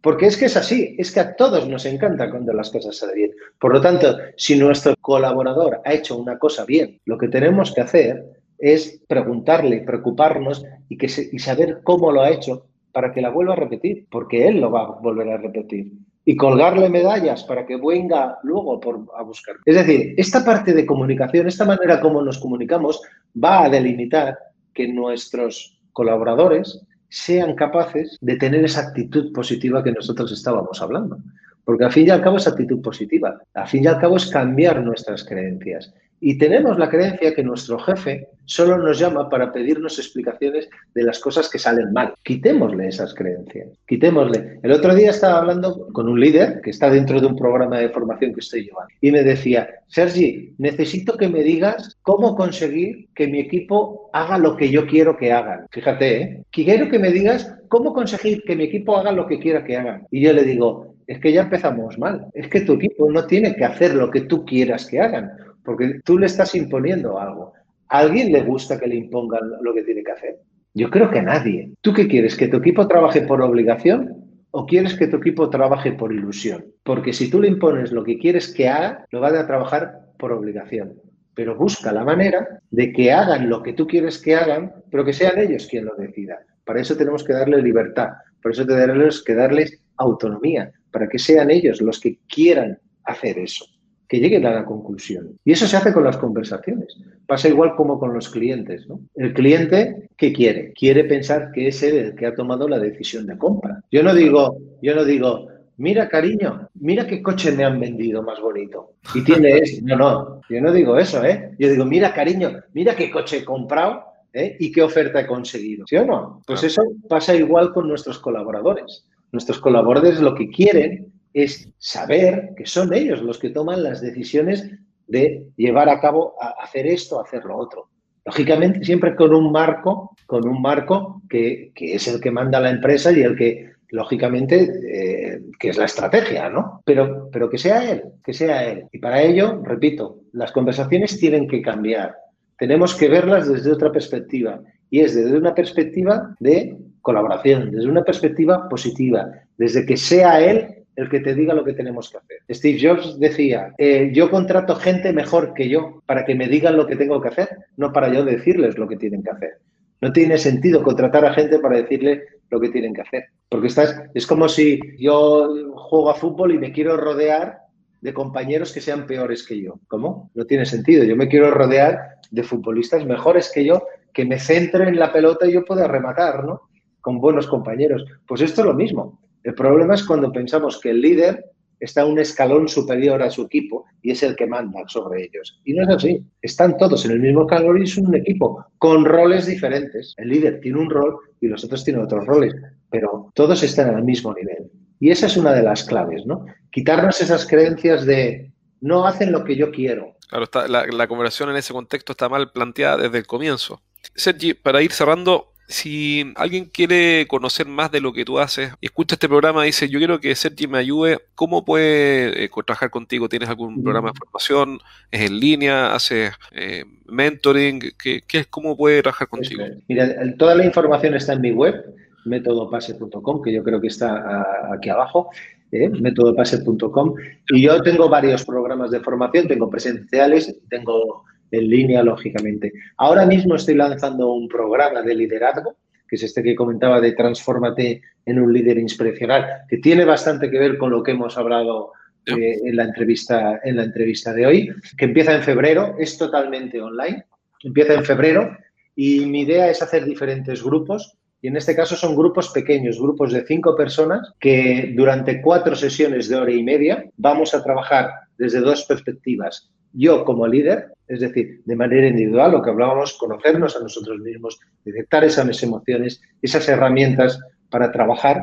Porque 0.00 0.26
es 0.26 0.36
que 0.36 0.46
es 0.46 0.56
así, 0.56 0.96
es 0.98 1.12
que 1.12 1.20
a 1.20 1.36
todos 1.36 1.68
nos 1.68 1.84
encanta 1.84 2.30
cuando 2.30 2.52
las 2.54 2.70
cosas 2.70 2.96
salen 2.96 3.16
bien. 3.16 3.30
Por 3.60 3.74
lo 3.74 3.80
tanto, 3.82 4.16
si 4.36 4.56
nuestro 4.56 4.94
colaborador 5.00 5.82
ha 5.84 5.92
hecho 5.92 6.16
una 6.16 6.38
cosa 6.38 6.64
bien, 6.64 6.98
lo 7.04 7.18
que 7.18 7.28
tenemos 7.28 7.74
que 7.74 7.82
hacer 7.82 8.24
es 8.58 9.00
preguntarle, 9.06 9.82
preocuparnos 9.82 10.64
y, 10.88 10.96
que 10.96 11.06
y 11.06 11.38
saber 11.38 11.80
cómo 11.84 12.12
lo 12.12 12.22
ha 12.22 12.30
hecho 12.30 12.66
para 12.92 13.12
que 13.12 13.20
la 13.20 13.30
vuelva 13.30 13.52
a 13.52 13.56
repetir, 13.56 14.06
porque 14.10 14.48
él 14.48 14.60
lo 14.60 14.70
va 14.70 14.82
a 14.82 14.90
volver 15.00 15.28
a 15.30 15.36
repetir. 15.38 15.92
Y 16.24 16.36
colgarle 16.36 16.90
medallas 16.90 17.44
para 17.44 17.64
que 17.64 17.76
venga 17.76 18.38
luego 18.42 18.78
por, 18.80 19.06
a 19.16 19.22
buscar. 19.22 19.56
Es 19.64 19.74
decir, 19.74 20.14
esta 20.18 20.44
parte 20.44 20.74
de 20.74 20.84
comunicación, 20.84 21.46
esta 21.46 21.64
manera 21.64 22.00
como 22.00 22.22
nos 22.22 22.38
comunicamos, 22.38 23.00
va 23.42 23.64
a 23.64 23.70
delimitar 23.70 24.38
que 24.74 24.88
nuestros 24.88 25.78
colaboradores 25.92 26.82
sean 27.08 27.54
capaces 27.54 28.18
de 28.20 28.36
tener 28.36 28.64
esa 28.64 28.88
actitud 28.88 29.32
positiva 29.32 29.82
que 29.82 29.92
nosotros 29.92 30.30
estábamos 30.30 30.80
hablando. 30.82 31.18
Porque 31.64 31.84
al 31.84 31.92
fin 31.92 32.06
y 32.06 32.10
al 32.10 32.22
cabo 32.22 32.36
es 32.36 32.46
actitud 32.46 32.80
positiva. 32.80 33.40
Al 33.54 33.66
fin 33.66 33.84
y 33.84 33.86
al 33.86 33.98
cabo 33.98 34.16
es 34.16 34.26
cambiar 34.26 34.82
nuestras 34.82 35.24
creencias. 35.24 35.92
Y 36.20 36.38
tenemos 36.38 36.78
la 36.78 36.88
creencia 36.88 37.34
que 37.34 37.42
nuestro 37.42 37.78
jefe 37.78 38.28
solo 38.44 38.78
nos 38.78 38.98
llama 38.98 39.28
para 39.28 39.52
pedirnos 39.52 39.98
explicaciones 39.98 40.68
de 40.94 41.02
las 41.02 41.18
cosas 41.20 41.48
que 41.48 41.58
salen 41.58 41.92
mal. 41.92 42.14
Quitémosle 42.24 42.88
esas 42.88 43.14
creencias, 43.14 43.68
quitémosle. 43.86 44.58
El 44.62 44.72
otro 44.72 44.94
día 44.94 45.10
estaba 45.10 45.38
hablando 45.38 45.88
con 45.92 46.08
un 46.08 46.18
líder 46.18 46.60
que 46.62 46.70
está 46.70 46.90
dentro 46.90 47.20
de 47.20 47.26
un 47.26 47.36
programa 47.36 47.78
de 47.78 47.90
formación 47.90 48.32
que 48.32 48.40
estoy 48.40 48.64
llevando 48.64 48.92
y 49.00 49.12
me 49.12 49.22
decía, 49.22 49.68
Sergi, 49.86 50.54
necesito 50.58 51.16
que 51.16 51.28
me 51.28 51.42
digas 51.42 51.96
cómo 52.02 52.34
conseguir 52.34 53.08
que 53.14 53.28
mi 53.28 53.40
equipo 53.40 54.10
haga 54.12 54.38
lo 54.38 54.56
que 54.56 54.70
yo 54.70 54.86
quiero 54.86 55.16
que 55.16 55.32
hagan. 55.32 55.66
Fíjate, 55.70 56.22
¿eh? 56.22 56.42
quiero 56.50 56.88
que 56.88 56.98
me 56.98 57.12
digas 57.12 57.54
cómo 57.68 57.92
conseguir 57.92 58.42
que 58.44 58.56
mi 58.56 58.64
equipo 58.64 58.96
haga 58.96 59.12
lo 59.12 59.26
que 59.26 59.38
quiera 59.38 59.64
que 59.64 59.76
hagan. 59.76 60.06
Y 60.10 60.22
yo 60.22 60.32
le 60.32 60.44
digo, 60.44 60.94
es 61.06 61.20
que 61.20 61.32
ya 61.32 61.42
empezamos 61.42 61.98
mal. 61.98 62.26
Es 62.34 62.48
que 62.48 62.62
tu 62.62 62.74
equipo 62.74 63.10
no 63.10 63.26
tiene 63.26 63.54
que 63.56 63.64
hacer 63.64 63.94
lo 63.94 64.10
que 64.10 64.22
tú 64.22 64.44
quieras 64.44 64.86
que 64.86 65.00
hagan 65.00 65.32
porque 65.68 66.00
tú 66.02 66.18
le 66.18 66.24
estás 66.24 66.54
imponiendo 66.54 67.20
algo. 67.20 67.52
¿A 67.90 67.98
alguien 67.98 68.32
le 68.32 68.40
gusta 68.40 68.80
que 68.80 68.86
le 68.86 68.94
impongan 68.94 69.50
lo 69.60 69.74
que 69.74 69.82
tiene 69.82 70.02
que 70.02 70.12
hacer? 70.12 70.38
Yo 70.72 70.88
creo 70.88 71.10
que 71.10 71.18
a 71.18 71.22
nadie. 71.22 71.74
¿Tú 71.82 71.92
qué 71.92 72.08
quieres? 72.08 72.36
¿Que 72.36 72.48
tu 72.48 72.56
equipo 72.56 72.88
trabaje 72.88 73.20
por 73.20 73.42
obligación 73.42 74.24
o 74.50 74.64
quieres 74.64 74.94
que 74.94 75.08
tu 75.08 75.18
equipo 75.18 75.50
trabaje 75.50 75.92
por 75.92 76.10
ilusión? 76.10 76.64
Porque 76.84 77.12
si 77.12 77.28
tú 77.28 77.42
le 77.42 77.48
impones 77.48 77.92
lo 77.92 78.02
que 78.02 78.16
quieres 78.16 78.50
que 78.54 78.66
haga, 78.66 79.04
lo 79.10 79.20
van 79.20 79.36
a 79.36 79.46
trabajar 79.46 80.06
por 80.18 80.32
obligación. 80.32 80.94
Pero 81.34 81.54
busca 81.54 81.92
la 81.92 82.02
manera 82.02 82.62
de 82.70 82.90
que 82.90 83.12
hagan 83.12 83.50
lo 83.50 83.62
que 83.62 83.74
tú 83.74 83.86
quieres 83.86 84.16
que 84.22 84.36
hagan, 84.36 84.72
pero 84.90 85.04
que 85.04 85.12
sean 85.12 85.38
ellos 85.38 85.66
quien 85.70 85.84
lo 85.84 85.94
decida. 85.96 86.38
Para 86.64 86.80
eso 86.80 86.96
tenemos 86.96 87.24
que 87.24 87.34
darle 87.34 87.60
libertad, 87.60 88.08
por 88.42 88.52
eso 88.52 88.64
tenemos 88.64 89.22
que 89.22 89.34
darles 89.34 89.82
autonomía, 89.98 90.72
para 90.90 91.10
que 91.10 91.18
sean 91.18 91.50
ellos 91.50 91.82
los 91.82 92.00
que 92.00 92.20
quieran 92.26 92.78
hacer 93.04 93.38
eso 93.38 93.66
que 94.08 94.18
lleguen 94.18 94.46
a 94.46 94.52
la 94.52 94.64
conclusión. 94.64 95.38
Y 95.44 95.52
eso 95.52 95.66
se 95.66 95.76
hace 95.76 95.92
con 95.92 96.02
las 96.02 96.16
conversaciones. 96.16 96.96
Pasa 97.26 97.48
igual 97.48 97.74
como 97.76 97.98
con 97.98 98.14
los 98.14 98.30
clientes. 98.30 98.88
¿no? 98.88 99.00
El 99.14 99.34
cliente, 99.34 100.08
¿qué 100.16 100.32
quiere? 100.32 100.72
Quiere 100.72 101.04
pensar 101.04 101.52
que 101.52 101.68
es 101.68 101.82
él 101.82 101.96
el 101.96 102.14
que 102.14 102.26
ha 102.26 102.34
tomado 102.34 102.66
la 102.68 102.78
decisión 102.78 103.26
de 103.26 103.36
compra. 103.36 103.82
Yo 103.90 104.02
no 104.02 104.14
digo, 104.14 104.56
yo 104.80 104.94
no 104.94 105.04
digo, 105.04 105.48
mira 105.76 106.08
cariño, 106.08 106.68
mira 106.74 107.06
qué 107.06 107.22
coche 107.22 107.52
me 107.52 107.64
han 107.64 107.78
vendido 107.78 108.22
más 108.22 108.40
bonito. 108.40 108.94
Y 109.14 109.22
tiene 109.22 109.58
eso. 109.58 109.82
No, 109.82 109.96
no, 109.96 110.40
yo 110.48 110.60
no 110.62 110.72
digo 110.72 110.96
eso, 110.96 111.22
¿eh? 111.24 111.54
Yo 111.58 111.68
digo, 111.68 111.84
mira 111.84 112.14
cariño, 112.14 112.62
mira 112.72 112.96
qué 112.96 113.10
coche 113.10 113.38
he 113.38 113.44
comprado 113.44 114.04
¿eh? 114.32 114.56
y 114.58 114.72
qué 114.72 114.82
oferta 114.82 115.20
he 115.20 115.26
conseguido. 115.26 115.86
¿Sí 115.86 115.96
o 115.96 116.06
no? 116.06 116.42
Pues 116.46 116.64
eso 116.64 116.82
pasa 117.08 117.34
igual 117.34 117.74
con 117.74 117.86
nuestros 117.88 118.18
colaboradores. 118.18 119.04
Nuestros 119.32 119.58
colaboradores 119.58 120.20
lo 120.20 120.34
que 120.34 120.48
quieren 120.48 121.12
es 121.32 121.72
saber 121.78 122.50
que 122.56 122.66
son 122.66 122.92
ellos 122.92 123.22
los 123.22 123.38
que 123.38 123.50
toman 123.50 123.82
las 123.82 124.00
decisiones 124.00 124.70
de 125.06 125.46
llevar 125.56 125.88
a 125.88 126.00
cabo, 126.00 126.34
a 126.40 126.62
hacer 126.62 126.86
esto, 126.86 127.20
hacer 127.20 127.44
lo 127.44 127.56
otro. 127.56 127.88
Lógicamente, 128.24 128.84
siempre 128.84 129.16
con 129.16 129.34
un 129.34 129.50
marco, 129.50 130.14
con 130.26 130.46
un 130.46 130.60
marco 130.60 131.22
que, 131.28 131.72
es 131.74 132.08
el 132.08 132.20
que 132.20 132.30
manda 132.30 132.60
la 132.60 132.70
empresa 132.70 133.10
y 133.10 133.22
el 133.22 133.34
que, 133.34 133.70
lógicamente, 133.90 134.70
eh, 134.86 135.40
que 135.58 135.70
es 135.70 135.78
la 135.78 135.86
estrategia, 135.86 136.50
¿no? 136.50 136.82
Pero, 136.84 137.30
pero 137.32 137.48
que 137.48 137.56
sea 137.56 137.90
él, 137.90 138.02
que 138.22 138.34
sea 138.34 138.70
él. 138.70 138.84
Y 138.92 138.98
para 138.98 139.22
ello, 139.22 139.62
repito, 139.64 140.20
las 140.32 140.52
conversaciones 140.52 141.18
tienen 141.18 141.48
que 141.48 141.62
cambiar. 141.62 142.16
Tenemos 142.58 142.94
que 142.94 143.08
verlas 143.08 143.48
desde 143.48 143.72
otra 143.72 143.90
perspectiva. 143.90 144.60
Y 144.90 145.00
es 145.00 145.14
desde 145.14 145.38
una 145.38 145.54
perspectiva 145.54 146.34
de 146.38 146.76
colaboración, 147.00 147.70
desde 147.70 147.88
una 147.88 148.04
perspectiva 148.04 148.68
positiva, 148.68 149.30
desde 149.56 149.86
que 149.86 149.96
sea 149.96 150.40
él 150.40 150.77
el 150.98 151.08
que 151.08 151.20
te 151.20 151.32
diga 151.32 151.54
lo 151.54 151.64
que 151.64 151.74
tenemos 151.74 152.10
que 152.10 152.18
hacer. 152.18 152.38
Steve 152.50 152.78
Jobs 152.82 153.20
decía, 153.20 153.72
eh, 153.78 154.10
yo 154.12 154.30
contrato 154.30 154.74
gente 154.74 155.12
mejor 155.12 155.54
que 155.54 155.68
yo 155.68 156.02
para 156.06 156.24
que 156.24 156.34
me 156.34 156.48
digan 156.48 156.76
lo 156.76 156.88
que 156.88 156.96
tengo 156.96 157.20
que 157.20 157.28
hacer, 157.28 157.48
no 157.76 157.92
para 157.92 158.12
yo 158.12 158.24
decirles 158.24 158.76
lo 158.76 158.88
que 158.88 158.96
tienen 158.96 159.22
que 159.22 159.30
hacer. 159.30 159.58
No 160.00 160.12
tiene 160.12 160.38
sentido 160.38 160.82
contratar 160.82 161.24
a 161.24 161.34
gente 161.34 161.60
para 161.60 161.76
decirle 161.76 162.24
lo 162.50 162.58
que 162.58 162.70
tienen 162.70 162.92
que 162.92 163.02
hacer. 163.02 163.26
Porque 163.48 163.68
estás, 163.68 164.02
es 164.12 164.26
como 164.26 164.48
si 164.48 164.80
yo 164.98 165.72
juego 165.76 166.10
a 166.10 166.14
fútbol 166.14 166.52
y 166.52 166.58
me 166.58 166.72
quiero 166.72 166.96
rodear 166.96 167.60
de 168.00 168.12
compañeros 168.12 168.72
que 168.72 168.80
sean 168.80 169.06
peores 169.06 169.46
que 169.46 169.60
yo. 169.62 169.78
¿Cómo? 169.86 170.32
No 170.34 170.46
tiene 170.46 170.66
sentido. 170.66 171.04
Yo 171.04 171.14
me 171.14 171.28
quiero 171.28 171.52
rodear 171.52 172.16
de 172.32 172.42
futbolistas 172.42 173.06
mejores 173.06 173.52
que 173.54 173.64
yo, 173.64 173.86
que 174.12 174.24
me 174.24 174.40
centren 174.40 174.88
en 174.88 174.98
la 174.98 175.12
pelota 175.12 175.46
y 175.46 175.52
yo 175.52 175.64
pueda 175.64 175.86
rematar, 175.86 176.44
¿no? 176.44 176.62
Con 177.00 177.20
buenos 177.20 177.46
compañeros. 177.46 178.04
Pues 178.26 178.40
esto 178.40 178.62
es 178.62 178.66
lo 178.66 178.74
mismo. 178.74 179.20
El 179.44 179.54
problema 179.54 179.94
es 179.94 180.04
cuando 180.04 180.32
pensamos 180.32 180.80
que 180.80 180.90
el 180.90 181.00
líder 181.00 181.44
está 181.80 182.04
un 182.04 182.18
escalón 182.18 182.68
superior 182.68 183.22
a 183.22 183.30
su 183.30 183.42
equipo 183.42 183.84
y 184.02 184.10
es 184.10 184.22
el 184.22 184.36
que 184.36 184.46
manda 184.46 184.80
sobre 184.88 185.24
ellos. 185.24 185.60
Y 185.64 185.74
no 185.74 185.84
es 185.84 185.88
así. 185.96 186.22
Están 186.42 186.76
todos 186.76 187.04
en 187.04 187.12
el 187.12 187.20
mismo 187.20 187.42
escalón 187.42 187.80
y 187.80 187.84
es 187.84 187.96
un 187.96 188.14
equipo 188.14 188.64
con 188.78 189.04
roles 189.04 189.46
diferentes. 189.46 190.14
El 190.16 190.28
líder 190.28 190.60
tiene 190.60 190.78
un 190.78 190.90
rol 190.90 191.16
y 191.40 191.46
los 191.46 191.64
otros 191.64 191.84
tienen 191.84 192.02
otros 192.02 192.26
roles, 192.26 192.54
pero 192.90 193.30
todos 193.34 193.62
están 193.62 193.94
al 193.94 194.04
mismo 194.04 194.34
nivel. 194.34 194.70
Y 195.00 195.10
esa 195.10 195.26
es 195.26 195.36
una 195.36 195.52
de 195.52 195.62
las 195.62 195.84
claves, 195.84 196.26
¿no? 196.26 196.46
Quitarnos 196.72 197.20
esas 197.20 197.46
creencias 197.46 198.04
de 198.04 198.50
no 198.80 199.06
hacen 199.06 199.32
lo 199.32 199.44
que 199.44 199.56
yo 199.56 199.70
quiero. 199.70 200.16
Claro, 200.28 200.46
la, 200.68 200.86
la 200.86 201.08
conversación 201.08 201.50
en 201.50 201.56
ese 201.56 201.72
contexto 201.72 202.12
está 202.12 202.28
mal 202.28 202.50
planteada 202.50 202.96
desde 202.96 203.18
el 203.18 203.26
comienzo. 203.26 203.80
Sergi, 204.14 204.54
para 204.54 204.82
ir 204.82 204.92
cerrando, 204.92 205.52
si 205.68 206.32
alguien 206.36 206.64
quiere 206.64 207.26
conocer 207.28 207.66
más 207.66 207.92
de 207.92 208.00
lo 208.00 208.14
que 208.14 208.24
tú 208.24 208.38
haces 208.38 208.72
escucha 208.80 209.14
este 209.14 209.28
programa 209.28 209.64
y 209.64 209.68
dice, 209.68 209.88
yo 209.88 209.98
quiero 209.98 210.18
que 210.18 210.34
Sergi 210.34 210.66
me 210.66 210.78
ayude, 210.78 211.18
¿cómo 211.34 211.64
puede 211.64 212.44
eh, 212.44 212.50
trabajar 212.64 212.90
contigo? 212.90 213.28
¿Tienes 213.28 213.50
algún 213.50 213.82
programa 213.82 214.10
de 214.10 214.18
formación? 214.18 214.78
¿Es 215.10 215.20
en 215.20 215.38
línea? 215.38 215.94
¿Haces 215.94 216.32
eh, 216.52 216.84
mentoring? 217.06 217.80
¿Qué, 218.02 218.22
es, 218.32 218.46
¿Cómo 218.46 218.78
puede 218.78 219.02
trabajar 219.02 219.28
contigo? 219.28 219.62
Mira, 219.88 220.08
toda 220.38 220.54
la 220.54 220.64
información 220.64 221.14
está 221.14 221.34
en 221.34 221.42
mi 221.42 221.52
web, 221.52 221.84
métodopase.com, 222.24 223.42
que 223.42 223.52
yo 223.52 223.62
creo 223.62 223.78
que 223.78 223.88
está 223.88 224.72
aquí 224.72 224.88
abajo. 224.88 225.30
¿eh? 225.70 225.88
métodopase.com 225.88 227.14
y 227.50 227.62
yo 227.62 227.82
tengo 227.82 228.08
varios 228.08 228.42
programas 228.44 228.90
de 228.90 229.00
formación, 229.00 229.46
tengo 229.46 229.68
presenciales, 229.68 230.56
tengo 230.70 231.24
en 231.50 231.68
línea, 231.68 232.02
lógicamente. 232.02 232.72
Ahora 232.96 233.26
mismo 233.26 233.54
estoy 233.54 233.74
lanzando 233.74 234.32
un 234.32 234.48
programa 234.48 235.02
de 235.02 235.14
liderazgo, 235.14 235.76
que 236.08 236.16
es 236.16 236.22
este 236.22 236.42
que 236.42 236.54
comentaba 236.54 237.00
de 237.00 237.12
Transfórmate 237.12 238.02
en 238.24 238.38
un 238.38 238.52
líder 238.52 238.78
inspiracional, 238.78 239.46
que 239.68 239.78
tiene 239.78 240.04
bastante 240.04 240.50
que 240.50 240.58
ver 240.58 240.78
con 240.78 240.90
lo 240.90 241.02
que 241.02 241.12
hemos 241.12 241.36
hablado 241.36 241.92
eh, 242.26 242.58
en, 242.64 242.76
la 242.76 242.84
entrevista, 242.84 243.60
en 243.62 243.76
la 243.76 243.84
entrevista 243.84 244.32
de 244.32 244.46
hoy, 244.46 244.70
que 244.96 245.04
empieza 245.06 245.34
en 245.34 245.42
febrero, 245.42 245.96
es 245.98 246.16
totalmente 246.18 246.80
online, 246.80 247.24
empieza 247.62 247.94
en 247.94 248.04
febrero 248.04 248.56
y 248.94 249.26
mi 249.26 249.42
idea 249.42 249.70
es 249.70 249.82
hacer 249.82 250.04
diferentes 250.04 250.62
grupos. 250.62 251.14
Y 251.40 251.46
en 251.46 251.56
este 251.56 251.76
caso 251.76 251.94
son 251.94 252.16
grupos 252.16 252.48
pequeños, 252.48 253.00
grupos 253.00 253.32
de 253.32 253.46
cinco 253.46 253.76
personas 253.76 254.32
que 254.40 254.92
durante 254.96 255.40
cuatro 255.40 255.76
sesiones 255.76 256.28
de 256.28 256.34
hora 256.34 256.50
y 256.50 256.64
media 256.64 257.04
vamos 257.16 257.54
a 257.54 257.62
trabajar 257.62 258.10
desde 258.36 258.58
dos 258.58 258.84
perspectivas 258.84 259.70
yo 259.92 260.24
como 260.24 260.46
líder, 260.46 260.92
es 261.06 261.20
decir, 261.20 261.62
de 261.64 261.76
manera 261.76 262.08
individual, 262.08 262.52
lo 262.52 262.62
que 262.62 262.70
hablábamos, 262.70 263.16
conocernos 263.18 263.76
a 263.76 263.80
nosotros 263.80 264.18
mismos, 264.20 264.58
detectar 264.84 265.24
esas 265.24 265.62
emociones, 265.62 266.20
esas 266.42 266.68
herramientas 266.68 267.40
para 267.70 267.90
trabajar. 267.90 268.42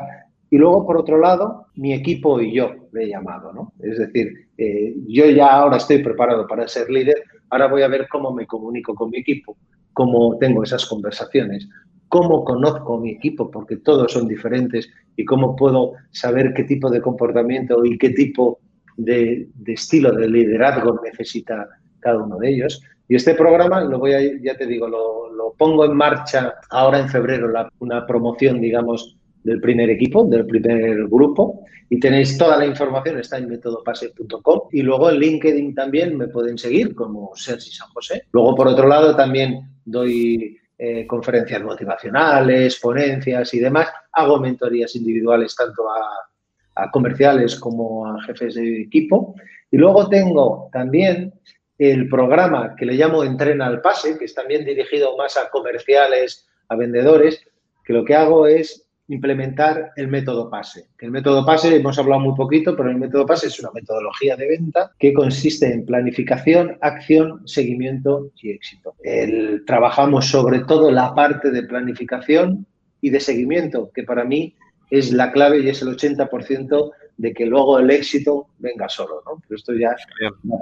Y 0.50 0.58
luego, 0.58 0.86
por 0.86 0.96
otro 0.96 1.18
lado, 1.18 1.66
mi 1.74 1.92
equipo 1.92 2.40
y 2.40 2.54
yo, 2.54 2.88
le 2.92 3.04
he 3.04 3.08
llamado, 3.08 3.52
¿no? 3.52 3.72
Es 3.80 3.98
decir, 3.98 4.48
eh, 4.58 4.94
yo 5.08 5.26
ya 5.26 5.52
ahora 5.52 5.76
estoy 5.76 6.02
preparado 6.02 6.46
para 6.46 6.66
ser 6.68 6.90
líder, 6.90 7.22
ahora 7.50 7.68
voy 7.68 7.82
a 7.82 7.88
ver 7.88 8.06
cómo 8.08 8.32
me 8.32 8.46
comunico 8.46 8.94
con 8.94 9.10
mi 9.10 9.18
equipo, 9.18 9.56
cómo 9.92 10.36
tengo 10.38 10.62
esas 10.62 10.86
conversaciones, 10.86 11.68
cómo 12.08 12.44
conozco 12.44 12.98
mi 12.98 13.10
equipo, 13.10 13.50
porque 13.50 13.76
todos 13.78 14.12
son 14.12 14.28
diferentes, 14.28 14.88
y 15.16 15.24
cómo 15.24 15.56
puedo 15.56 15.94
saber 16.10 16.52
qué 16.54 16.64
tipo 16.64 16.90
de 16.90 17.00
comportamiento 17.00 17.84
y 17.84 17.98
qué 17.98 18.10
tipo 18.10 18.60
de, 18.96 19.48
estilo 19.66 20.12
de 20.12 20.28
liderazgo 20.28 21.00
necesita 21.02 21.68
cada 22.00 22.22
uno 22.22 22.38
de 22.38 22.50
ellos. 22.50 22.82
Y 23.08 23.16
este 23.16 23.34
programa, 23.34 23.82
lo 23.82 23.98
voy 23.98 24.14
a, 24.14 24.20
ya 24.42 24.56
te 24.56 24.66
digo, 24.66 24.88
lo, 24.88 25.54
pongo 25.56 25.84
en 25.84 25.96
marcha 25.96 26.54
ahora 26.70 26.98
en 26.98 27.08
febrero, 27.08 27.50
una 27.78 28.06
promoción, 28.06 28.60
digamos, 28.60 29.16
del 29.42 29.60
primer 29.60 29.88
equipo, 29.90 30.24
del 30.24 30.44
primer 30.44 31.06
grupo. 31.06 31.64
Y 31.88 32.00
tenéis 32.00 32.36
toda 32.36 32.56
la 32.56 32.66
información, 32.66 33.18
está 33.18 33.38
en 33.38 33.48
metodopase.com. 33.48 34.60
Y 34.72 34.82
luego 34.82 35.08
en 35.08 35.18
LinkedIn 35.20 35.74
también 35.74 36.16
me 36.16 36.28
pueden 36.28 36.58
seguir 36.58 36.94
como 36.94 37.30
Sergi 37.36 37.70
San 37.70 37.88
José. 37.90 38.24
Luego, 38.32 38.56
por 38.56 38.66
otro 38.66 38.88
lado, 38.88 39.14
también 39.14 39.60
doy 39.84 40.58
eh, 40.78 41.06
conferencias 41.06 41.62
motivacionales, 41.62 42.78
ponencias 42.80 43.54
y 43.54 43.60
demás. 43.60 43.88
Hago 44.12 44.40
mentorías 44.40 44.94
individuales 44.96 45.54
tanto 45.54 45.88
a 45.88 46.25
a 46.76 46.90
comerciales 46.90 47.56
como 47.56 48.06
a 48.06 48.22
jefes 48.22 48.54
de 48.54 48.82
equipo. 48.82 49.34
Y 49.70 49.78
luego 49.78 50.08
tengo 50.08 50.68
también 50.72 51.32
el 51.78 52.08
programa 52.08 52.74
que 52.76 52.86
le 52.86 52.94
llamo 52.94 53.24
Entrena 53.24 53.66
al 53.66 53.80
Pase, 53.80 54.16
que 54.18 54.26
es 54.26 54.34
también 54.34 54.64
dirigido 54.64 55.16
más 55.16 55.36
a 55.36 55.50
comerciales, 55.50 56.46
a 56.68 56.76
vendedores, 56.76 57.42
que 57.84 57.92
lo 57.92 58.04
que 58.04 58.14
hago 58.14 58.46
es 58.46 58.86
implementar 59.08 59.92
el 59.96 60.08
método 60.08 60.50
PASE. 60.50 60.86
El 60.98 61.12
método 61.12 61.46
PASE, 61.46 61.76
hemos 61.76 61.98
hablado 61.98 62.20
muy 62.20 62.34
poquito, 62.34 62.76
pero 62.76 62.90
el 62.90 62.96
método 62.96 63.24
PASE 63.24 63.46
es 63.46 63.60
una 63.60 63.70
metodología 63.72 64.36
de 64.36 64.48
venta 64.48 64.90
que 64.98 65.12
consiste 65.12 65.72
en 65.72 65.86
planificación, 65.86 66.76
acción, 66.80 67.46
seguimiento 67.46 68.30
y 68.42 68.50
éxito. 68.50 68.94
El, 69.02 69.64
trabajamos 69.64 70.26
sobre 70.26 70.60
todo 70.60 70.90
la 70.90 71.14
parte 71.14 71.50
de 71.50 71.62
planificación 71.62 72.66
y 73.00 73.10
de 73.10 73.20
seguimiento, 73.20 73.90
que 73.94 74.02
para 74.02 74.24
mí 74.24 74.56
es 74.90 75.12
la 75.12 75.32
clave 75.32 75.60
y 75.60 75.68
es 75.68 75.82
el 75.82 75.96
80% 75.96 76.90
de 77.16 77.32
que 77.32 77.46
luego 77.46 77.78
el 77.78 77.90
éxito 77.90 78.48
venga 78.58 78.88
solo, 78.88 79.22
¿no? 79.26 79.40
Pero 79.40 79.56
esto 79.56 79.72
ya 79.72 79.96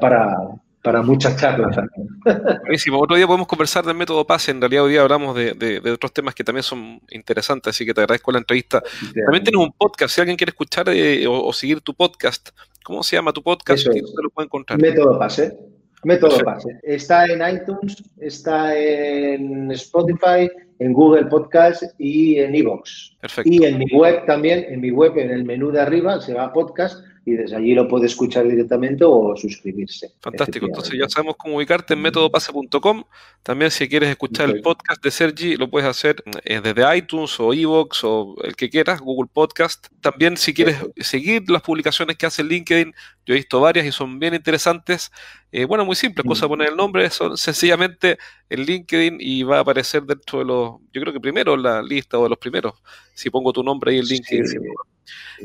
para, 0.00 0.37
para 0.82 1.02
muchas 1.02 1.37
charlas 1.37 1.74
también. 1.74 2.08
Buenísimo. 2.62 3.00
Otro 3.00 3.16
día 3.16 3.26
podemos 3.26 3.48
conversar 3.48 3.84
del 3.84 3.96
método 3.96 4.26
PASE. 4.26 4.52
En 4.52 4.60
realidad 4.60 4.84
hoy 4.84 4.92
día 4.92 5.02
hablamos 5.02 5.34
de, 5.34 5.80
otros 5.92 6.12
temas 6.12 6.34
que 6.34 6.44
también 6.44 6.62
son 6.62 7.00
interesantes, 7.10 7.70
así 7.70 7.84
que 7.84 7.94
te 7.94 8.00
agradezco 8.00 8.30
la 8.32 8.38
entrevista. 8.38 8.82
También 9.24 9.44
tienes 9.44 9.60
un 9.60 9.72
podcast. 9.72 10.14
Si 10.14 10.20
alguien 10.20 10.37
quiere 10.37 10.50
escuchar 10.50 10.88
eh, 10.90 11.26
o, 11.26 11.52
seguir 11.52 11.80
tu 11.80 11.94
podcast, 11.94 12.50
¿cómo 12.84 13.02
se 13.02 13.16
llama 13.16 13.32
tu 13.32 13.42
podcast? 13.42 13.87
lo 13.87 14.30
puede 14.30 14.46
encontrar? 14.46 14.78
Método 14.78 15.18
PASE. 15.18 15.56
Método 16.04 16.38
Pase. 16.44 16.68
Está 16.82 17.26
en 17.26 17.40
iTunes, 17.56 18.02
está 18.20 18.76
en 18.76 19.70
Spotify, 19.72 20.50
en 20.78 20.92
Google 20.92 21.26
Podcast 21.26 21.82
y 21.98 22.38
en 22.38 22.54
Evox. 22.54 23.16
Perfecto. 23.20 23.50
Y 23.50 23.64
en 23.64 23.78
mi 23.78 23.87
web 23.92 24.24
también, 24.26 24.66
en 24.68 24.80
mi 24.80 24.90
web, 24.90 25.16
en 25.18 25.30
el 25.30 25.44
menú 25.44 25.70
de 25.70 25.80
arriba, 25.80 26.20
se 26.20 26.34
va 26.34 26.44
a 26.44 26.52
podcast 26.52 27.04
y 27.26 27.32
desde 27.32 27.56
allí 27.56 27.74
lo 27.74 27.88
puede 27.88 28.06
escuchar 28.06 28.46
directamente 28.46 29.04
o 29.04 29.34
suscribirse. 29.37 30.12
Fantástico. 30.20 30.66
Entonces 30.66 30.94
ya 30.98 31.08
sabemos 31.08 31.37
cómo 31.38 31.56
ubicarte 31.56 31.94
en 31.94 32.02
métodopase.com. 32.02 33.04
También 33.42 33.70
si 33.70 33.88
quieres 33.88 34.10
escuchar 34.10 34.50
el 34.50 34.60
podcast 34.60 35.02
de 35.02 35.10
Sergi, 35.10 35.56
lo 35.56 35.70
puedes 35.70 35.88
hacer 35.88 36.22
eh, 36.44 36.60
desde 36.62 36.96
iTunes 36.96 37.40
o 37.40 37.54
Evox 37.54 38.04
o 38.04 38.37
el 38.44 38.54
que 38.56 38.68
quieras, 38.68 39.00
Google 39.00 39.30
Podcast. 39.32 39.87
También 40.02 40.37
si 40.37 40.52
quieres 40.52 40.76
seguir 40.98 41.48
las 41.48 41.62
publicaciones 41.62 42.16
que 42.18 42.26
hace 42.26 42.44
LinkedIn, 42.44 42.92
yo 43.24 43.34
he 43.34 43.38
visto 43.38 43.58
varias 43.58 43.87
y 43.87 43.92
son 43.92 44.18
bien 44.18 44.34
interesantes. 44.34 45.10
Eh, 45.50 45.64
bueno, 45.64 45.87
muy 45.87 45.96
simple, 45.96 46.24
cosa 46.24 46.46
poner 46.46 46.68
el 46.68 46.76
nombre, 46.76 47.08
son 47.08 47.38
sencillamente 47.38 48.18
el 48.50 48.66
LinkedIn 48.66 49.16
y 49.18 49.44
va 49.44 49.58
a 49.58 49.60
aparecer 49.60 50.02
dentro 50.02 50.40
de 50.40 50.44
los, 50.44 50.72
yo 50.92 51.00
creo 51.00 51.12
que 51.12 51.20
primero 51.20 51.56
la 51.56 51.80
lista 51.80 52.18
o 52.18 52.24
de 52.24 52.28
los 52.28 52.38
primeros, 52.38 52.74
si 53.14 53.30
pongo 53.30 53.52
tu 53.52 53.62
nombre 53.62 53.92
ahí 53.92 53.98
en 53.98 54.04
LinkedIn. 54.04 54.46
Sí. 54.46 54.58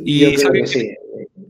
Y, 0.03 0.37
si 0.37 0.45
alguien, 0.45 0.67
sí. 0.67 0.91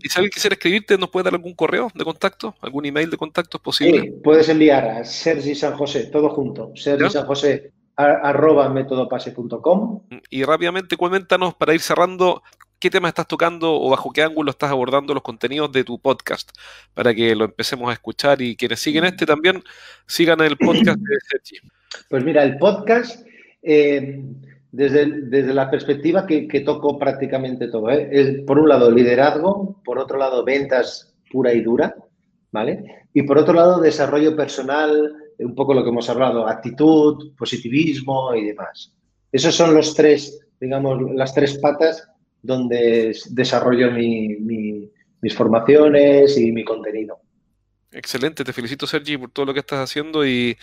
y, 0.02 0.10
si 0.10 0.19
alguien, 0.19 0.32
quisiera 0.32 0.54
escribirte, 0.54 0.98
¿nos 0.98 1.10
puede 1.10 1.26
dar 1.26 1.34
algún 1.34 1.54
correo 1.54 1.91
de 1.93 2.04
contacto? 2.04 2.56
¿Algún 2.62 2.86
email 2.86 3.10
de 3.10 3.17
contacto? 3.17 3.58
¿Es 3.58 3.63
posible? 3.63 4.02
Sí, 4.02 4.12
puedes 4.24 4.50
enviar 4.50 4.86
a 4.88 5.06
Sergi 5.06 5.56
San 5.56 5.76
José, 5.76 6.06
todo 6.06 6.30
junto, 6.30 6.72
Sergi 6.76 7.10
San 7.10 7.26
José 7.26 7.72
arroba 8.00 8.69
métodopase.com. 8.69 10.04
Y 10.30 10.43
rápidamente 10.43 10.95
coméntanos 10.95 11.54
para 11.56 11.74
ir 11.74 11.82
cerrando 11.82 12.41
qué 12.80 12.89
temas 12.89 13.10
estás 13.10 13.28
tocando 13.28 13.74
o 13.74 13.89
bajo 13.89 14.12
qué 14.12 14.24
ángulo 14.24 14.52
estás 14.52 14.72
abordando 14.72 15.13
los 15.13 15.22
contenidos 15.22 15.72
de 15.74 15.84
tu 15.84 16.00
podcast 16.00 16.52
para 16.93 17.13
que 17.13 17.36
lo 17.36 17.45
empecemos 17.45 17.89
a 17.89 17.93
escuchar 17.93 18.41
y 18.41 18.56
quienes 18.56 18.80
siguen 18.80 19.04
este 19.04 19.26
también 19.26 19.62
sigan 20.08 20.39
el 20.39 20.58
podcast 20.58 20.98
de 20.98 21.17
Sergi. 21.30 21.67
Pues 22.10 22.24
mira, 22.24 22.43
el 22.43 22.58
podcast, 22.58 23.26
eh, 23.63 24.24
desde, 24.71 25.05
desde, 25.23 25.53
la 25.53 25.69
perspectiva 25.69 26.25
que, 26.27 26.62
toco 26.65 26.97
prácticamente 26.97 27.67
todo, 27.67 27.89
¿eh? 27.89 28.10
es 28.12 28.41
por 28.45 28.60
un 28.60 28.69
lado 28.69 28.91
liderazgo, 28.91 29.82
por 29.84 29.97
otro 29.97 30.17
lado 30.17 30.43
ventas 30.43 31.15
pura 31.32 31.53
y 31.53 31.62
dura, 31.62 31.95
¿vale? 32.51 33.05
Y 33.13 33.23
por 33.23 33.38
otro 33.38 33.53
lado 33.53 33.79
desarrollo 33.79 34.36
personal, 34.36 35.15
un 35.39 35.55
poco 35.55 35.73
lo 35.73 35.84
que 35.84 35.89
hemos 35.89 36.10
hablado, 36.10 36.47
actitud, 36.47 37.34
positivismo 37.38 38.36
y 38.36 38.45
demás. 38.45 38.93
Esos 39.32 39.55
son 39.55 39.73
los 39.73 39.93
tres, 39.95 40.39
digamos, 40.60 40.99
las 41.13 41.34
tres 41.34 41.58
patas 41.60 42.08
donde 42.41 43.15
desarrollo 43.32 43.91
mi, 43.91 44.38
mis 45.21 45.36
formaciones 45.36 46.38
y 46.38 46.51
mi 46.51 46.63
contenido. 46.63 47.19
Excelente, 47.91 48.43
te 48.43 48.54
felicito 48.54 48.86
Sergi 48.86 49.17
por 49.17 49.32
todo 49.32 49.47
lo 49.47 49.54
que 49.54 49.62
estás 49.62 49.80
haciendo 49.80 50.23
y 50.23 50.56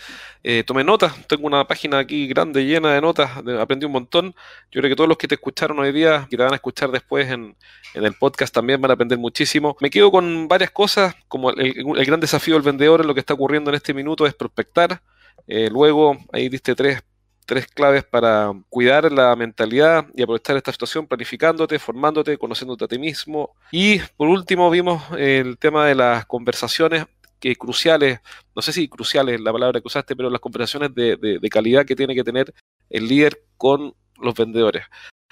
eh, 0.43 0.63
tomé 0.65 0.85
notas, 0.85 1.27
tengo 1.27 1.45
una 1.45 1.67
página 1.67 1.99
aquí 1.99 2.25
grande 2.25 2.63
llena 2.63 2.93
de 2.93 3.01
notas, 3.01 3.29
aprendí 3.59 3.85
un 3.85 3.91
montón, 3.91 4.33
yo 4.71 4.79
creo 4.79 4.89
que 4.89 4.95
todos 4.95 5.09
los 5.09 5.17
que 5.17 5.27
te 5.27 5.35
escucharon 5.35 5.77
hoy 5.79 5.91
día, 5.91 6.25
que 6.29 6.37
te 6.37 6.43
van 6.43 6.53
a 6.53 6.55
escuchar 6.55 6.89
después 6.89 7.29
en, 7.29 7.57
en 7.95 8.05
el 8.05 8.13
podcast 8.13 8.53
también 8.53 8.79
van 8.79 8.91
a 8.91 8.93
aprender 8.93 9.19
muchísimo. 9.19 9.75
Me 9.81 9.89
quedo 9.89 10.09
con 10.09 10.47
varias 10.47 10.71
cosas, 10.71 11.15
como 11.27 11.49
el, 11.49 11.77
el, 11.77 12.05
gran 12.05 12.21
desafío 12.21 12.53
del 12.53 12.63
vendedor 12.63 13.01
en 13.01 13.07
lo 13.07 13.13
que 13.13 13.19
está 13.19 13.33
ocurriendo 13.33 13.71
en 13.71 13.75
este 13.75 13.93
minuto 13.93 14.25
es 14.25 14.33
prospectar, 14.33 15.01
eh, 15.47 15.69
luego 15.69 16.17
ahí 16.31 16.47
diste 16.47 16.75
tres 16.75 17.03
tres 17.47 17.65
claves 17.65 18.03
para 18.03 18.51
cuidar 18.69 19.09
la 19.09 19.33
mentalidad 19.37 20.05
y 20.13 20.21
aprovechar 20.21 20.57
esta 20.57 20.73
situación 20.73 21.07
planificándote, 21.07 21.79
formándote, 21.79 22.37
conociéndote 22.37 22.83
a 22.83 22.87
ti 22.89 22.99
mismo. 22.99 23.55
Y 23.71 23.99
por 24.17 24.27
último 24.27 24.69
vimos 24.69 25.01
el 25.17 25.57
tema 25.57 25.87
de 25.87 25.95
las 25.95 26.25
conversaciones 26.25 27.05
que 27.39 27.55
cruciales, 27.55 28.19
no 28.55 28.61
sé 28.61 28.73
si 28.73 28.87
cruciales 28.87 29.35
es 29.35 29.41
la 29.41 29.51
palabra 29.53 29.79
que 29.79 29.87
usaste, 29.87 30.15
pero 30.15 30.29
las 30.29 30.41
conversaciones 30.41 30.93
de, 30.95 31.15
de, 31.17 31.39
de 31.39 31.49
calidad 31.49 31.85
que 31.85 31.95
tiene 31.95 32.15
que 32.15 32.23
tener 32.23 32.53
el 32.89 33.07
líder 33.07 33.43
con 33.57 33.93
los 34.19 34.35
vendedores. 34.35 34.83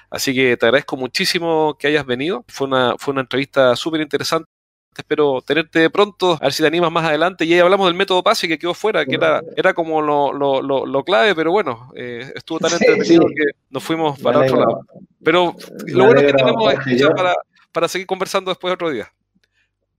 Así 0.09 0.33
que 0.33 0.55
te 0.55 0.65
agradezco 0.65 0.97
muchísimo 0.97 1.77
que 1.77 1.87
hayas 1.87 2.05
venido. 2.05 2.45
Fue 2.47 2.67
una, 2.67 2.95
fue 2.97 3.11
una 3.11 3.21
entrevista 3.21 3.75
súper 3.75 4.01
interesante. 4.01 4.49
Espero 4.95 5.41
tenerte 5.41 5.89
pronto, 5.89 6.35
a 6.35 6.45
ver 6.45 6.53
si 6.53 6.63
te 6.63 6.67
animas 6.67 6.89
más 6.89 7.03
adelante. 7.03 7.43
Y 7.43 7.53
ahí 7.53 7.59
hablamos 7.59 7.87
del 7.87 7.95
método 7.95 8.23
PASE 8.23 8.47
que 8.47 8.57
quedó 8.57 8.73
fuera, 8.73 9.05
que 9.05 9.15
era, 9.15 9.41
era 9.57 9.73
como 9.73 10.01
lo, 10.01 10.31
lo, 10.31 10.61
lo, 10.61 10.85
lo 10.85 11.03
clave, 11.03 11.35
pero 11.35 11.51
bueno, 11.51 11.91
eh, 11.97 12.31
estuvo 12.33 12.59
tan 12.59 12.71
entretenido 12.71 13.23
sí, 13.23 13.27
sí. 13.27 13.35
que 13.35 13.59
nos 13.69 13.83
fuimos 13.83 14.17
para 14.19 14.39
otro 14.39 14.57
lado. 14.57 14.85
Pero 15.21 15.53
lo 15.87 16.05
bueno 16.05 16.21
es 16.21 16.27
que 16.27 16.33
tenemos 16.33 16.73
es 16.73 17.07
para, 17.13 17.35
para 17.73 17.87
seguir 17.89 18.07
conversando 18.07 18.51
después 18.51 18.73
otro 18.73 18.89
día. 18.89 19.11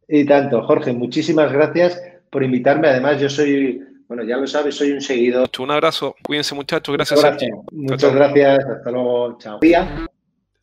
Y 0.09 0.25
tanto, 0.25 0.63
Jorge, 0.63 0.93
muchísimas 0.93 1.53
gracias 1.53 2.01
por 2.31 2.43
invitarme. 2.43 2.89
Además, 2.89 3.21
yo 3.21 3.29
soy, 3.29 3.83
bueno, 4.09 4.23
ya 4.23 4.37
lo 4.37 4.47
sabes, 4.47 4.77
soy 4.77 4.93
un 4.93 5.01
seguidor. 5.01 5.49
Un 5.59 5.71
abrazo, 5.71 6.15
cuídense 6.23 6.55
muchachos, 6.55 6.95
gracias. 6.95 7.19
Muchas 7.19 7.35
gracias, 7.41 7.59
Muchas 7.73 8.15
gracias. 8.15 8.65
hasta 8.65 8.91
luego, 8.91 9.39
chao. 9.39 9.61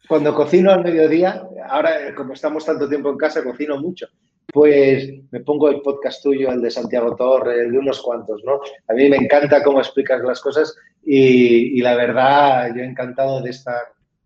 Cuando 0.07 0.33
cocino 0.33 0.71
al 0.71 0.83
mediodía, 0.83 1.43
ahora 1.69 2.13
como 2.15 2.33
estamos 2.33 2.65
tanto 2.65 2.87
tiempo 2.87 3.09
en 3.09 3.17
casa, 3.17 3.43
cocino 3.43 3.79
mucho. 3.79 4.07
Pues 4.51 5.09
me 5.31 5.39
pongo 5.39 5.69
el 5.69 5.81
podcast 5.81 6.21
tuyo, 6.21 6.51
el 6.51 6.61
de 6.61 6.69
Santiago 6.69 7.15
Torre, 7.15 7.61
el 7.61 7.71
de 7.71 7.79
unos 7.79 8.01
cuantos, 8.01 8.43
¿no? 8.43 8.59
A 8.89 8.93
mí 8.93 9.09
me 9.09 9.15
encanta 9.15 9.63
cómo 9.63 9.79
explicas 9.79 10.21
las 10.21 10.41
cosas 10.41 10.75
y, 11.03 11.79
y 11.79 11.81
la 11.81 11.95
verdad, 11.95 12.67
yo 12.75 12.83
he 12.83 12.85
encantado 12.85 13.41
de 13.41 13.49
estar, 13.49 13.81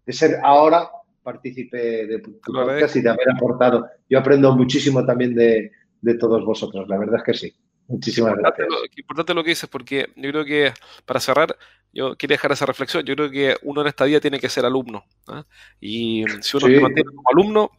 de 0.05 0.13
ser 0.13 0.39
ahora 0.43 0.89
partícipe 1.27 2.07
de 2.07 2.19
tu 2.19 2.39
podcast 2.39 2.95
y 2.95 3.01
de 3.01 3.09
haber 3.09 3.29
aportado. 3.35 3.85
Yo 4.09 4.17
aprendo 4.17 4.55
muchísimo 4.55 5.05
también 5.05 5.35
de, 5.35 5.73
de, 6.01 6.13
todos 6.15 6.45
vosotros, 6.45 6.87
la 6.87 6.97
verdad 6.97 7.17
es 7.17 7.23
que 7.23 7.33
sí. 7.33 7.53
Muchísimas 7.89 8.31
importante 8.31 8.63
gracias. 8.63 8.81
Lo, 8.81 8.99
importante 9.01 9.33
lo 9.33 9.43
que 9.43 9.49
dices, 9.49 9.69
porque 9.69 10.07
yo 10.15 10.31
creo 10.31 10.45
que, 10.45 10.71
para 11.05 11.19
cerrar, 11.19 11.57
yo 11.91 12.15
quería 12.15 12.35
dejar 12.35 12.53
esa 12.53 12.65
reflexión. 12.65 13.03
Yo 13.03 13.13
creo 13.15 13.29
que 13.29 13.55
uno 13.63 13.81
en 13.81 13.87
esta 13.87 14.05
vida 14.05 14.21
tiene 14.21 14.39
que 14.39 14.47
ser 14.47 14.63
alumno. 14.63 15.03
¿eh? 15.27 15.43
Y 15.81 16.23
si 16.39 16.55
uno 16.55 16.67
sí. 16.67 16.75
se 16.75 16.79
mantiene 16.79 17.09
como 17.09 17.29
alumno, 17.33 17.71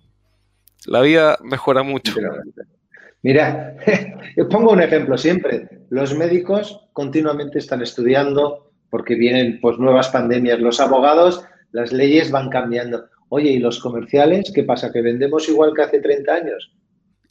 la 0.86 1.00
vida 1.00 1.38
mejora 1.42 1.82
mucho. 1.82 2.12
Mira, 3.22 3.76
pongo 4.50 4.72
un 4.72 4.82
ejemplo 4.82 5.16
siempre. 5.16 5.86
Los 5.88 6.14
médicos 6.14 6.86
continuamente 6.92 7.58
están 7.58 7.80
estudiando 7.80 8.72
porque 8.90 9.14
vienen 9.14 9.58
pues 9.62 9.78
nuevas 9.78 10.08
pandemias. 10.08 10.60
Los 10.60 10.80
abogados, 10.80 11.46
las 11.72 11.92
leyes 11.92 12.30
van 12.30 12.50
cambiando. 12.50 13.08
Oye, 13.30 13.50
¿y 13.50 13.58
los 13.58 13.80
comerciales? 13.80 14.50
¿Qué 14.54 14.62
pasa? 14.64 14.90
¿Que 14.92 15.02
vendemos 15.02 15.48
igual 15.48 15.72
que 15.74 15.82
hace 15.82 16.00
30 16.00 16.32
años? 16.32 16.72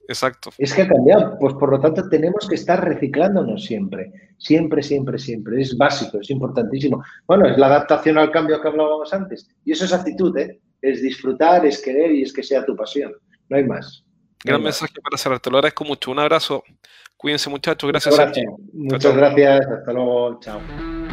Exacto. 0.08 0.52
Es 0.58 0.74
que 0.74 0.84
ha 0.84 0.88
cambiado. 0.88 1.38
Pues 1.40 1.54
por 1.56 1.72
lo 1.72 1.80
tanto 1.80 2.08
tenemos 2.10 2.48
que 2.48 2.56
estar 2.56 2.84
reciclándonos 2.84 3.66
siempre. 3.66 4.12
Siempre, 4.38 4.82
siempre, 4.82 5.18
siempre. 5.18 5.62
Es 5.62 5.76
básico, 5.78 6.20
es 6.22 6.30
importantísimo. 6.30 7.04
Bueno, 7.28 7.48
es 7.48 7.58
la 7.58 7.68
adaptación 7.68 8.18
al 8.18 8.32
cambio 8.32 8.62
que 8.62 8.68
hablábamos 8.68 9.14
antes. 9.14 9.50
Y 9.66 9.74
eso 9.74 9.86
es 9.86 9.94
actitud, 9.94 10.38
¿eh? 10.38 10.62
Es 10.82 11.02
disfrutar, 11.02 11.66
es 11.66 11.82
querer 11.82 12.12
y 12.12 12.22
es 12.22 12.32
que 12.32 12.44
sea 12.44 12.64
tu 12.66 12.76
pasión. 12.76 13.14
No 13.50 13.58
hay 13.58 13.66
más. 13.66 14.04
No 14.46 14.52
Gran 14.52 14.58
hay 14.60 14.64
mensaje 14.66 14.94
más. 14.96 15.04
para 15.04 15.18
cerrar. 15.18 15.40
Te 15.40 15.50
lo 15.50 15.58
agradezco 15.58 15.84
mucho. 15.84 16.12
Un 16.12 16.20
abrazo. 16.20 16.64
Cuídense, 17.18 17.50
muchachos. 17.50 17.90
Gracias. 17.90 18.14
Muchas 18.14 18.26
gracias. 18.34 18.54
Muchas 18.74 19.16
gracias. 19.16 19.68
Hasta 19.68 19.94
luego. 19.94 20.40
Chao. 20.40 21.07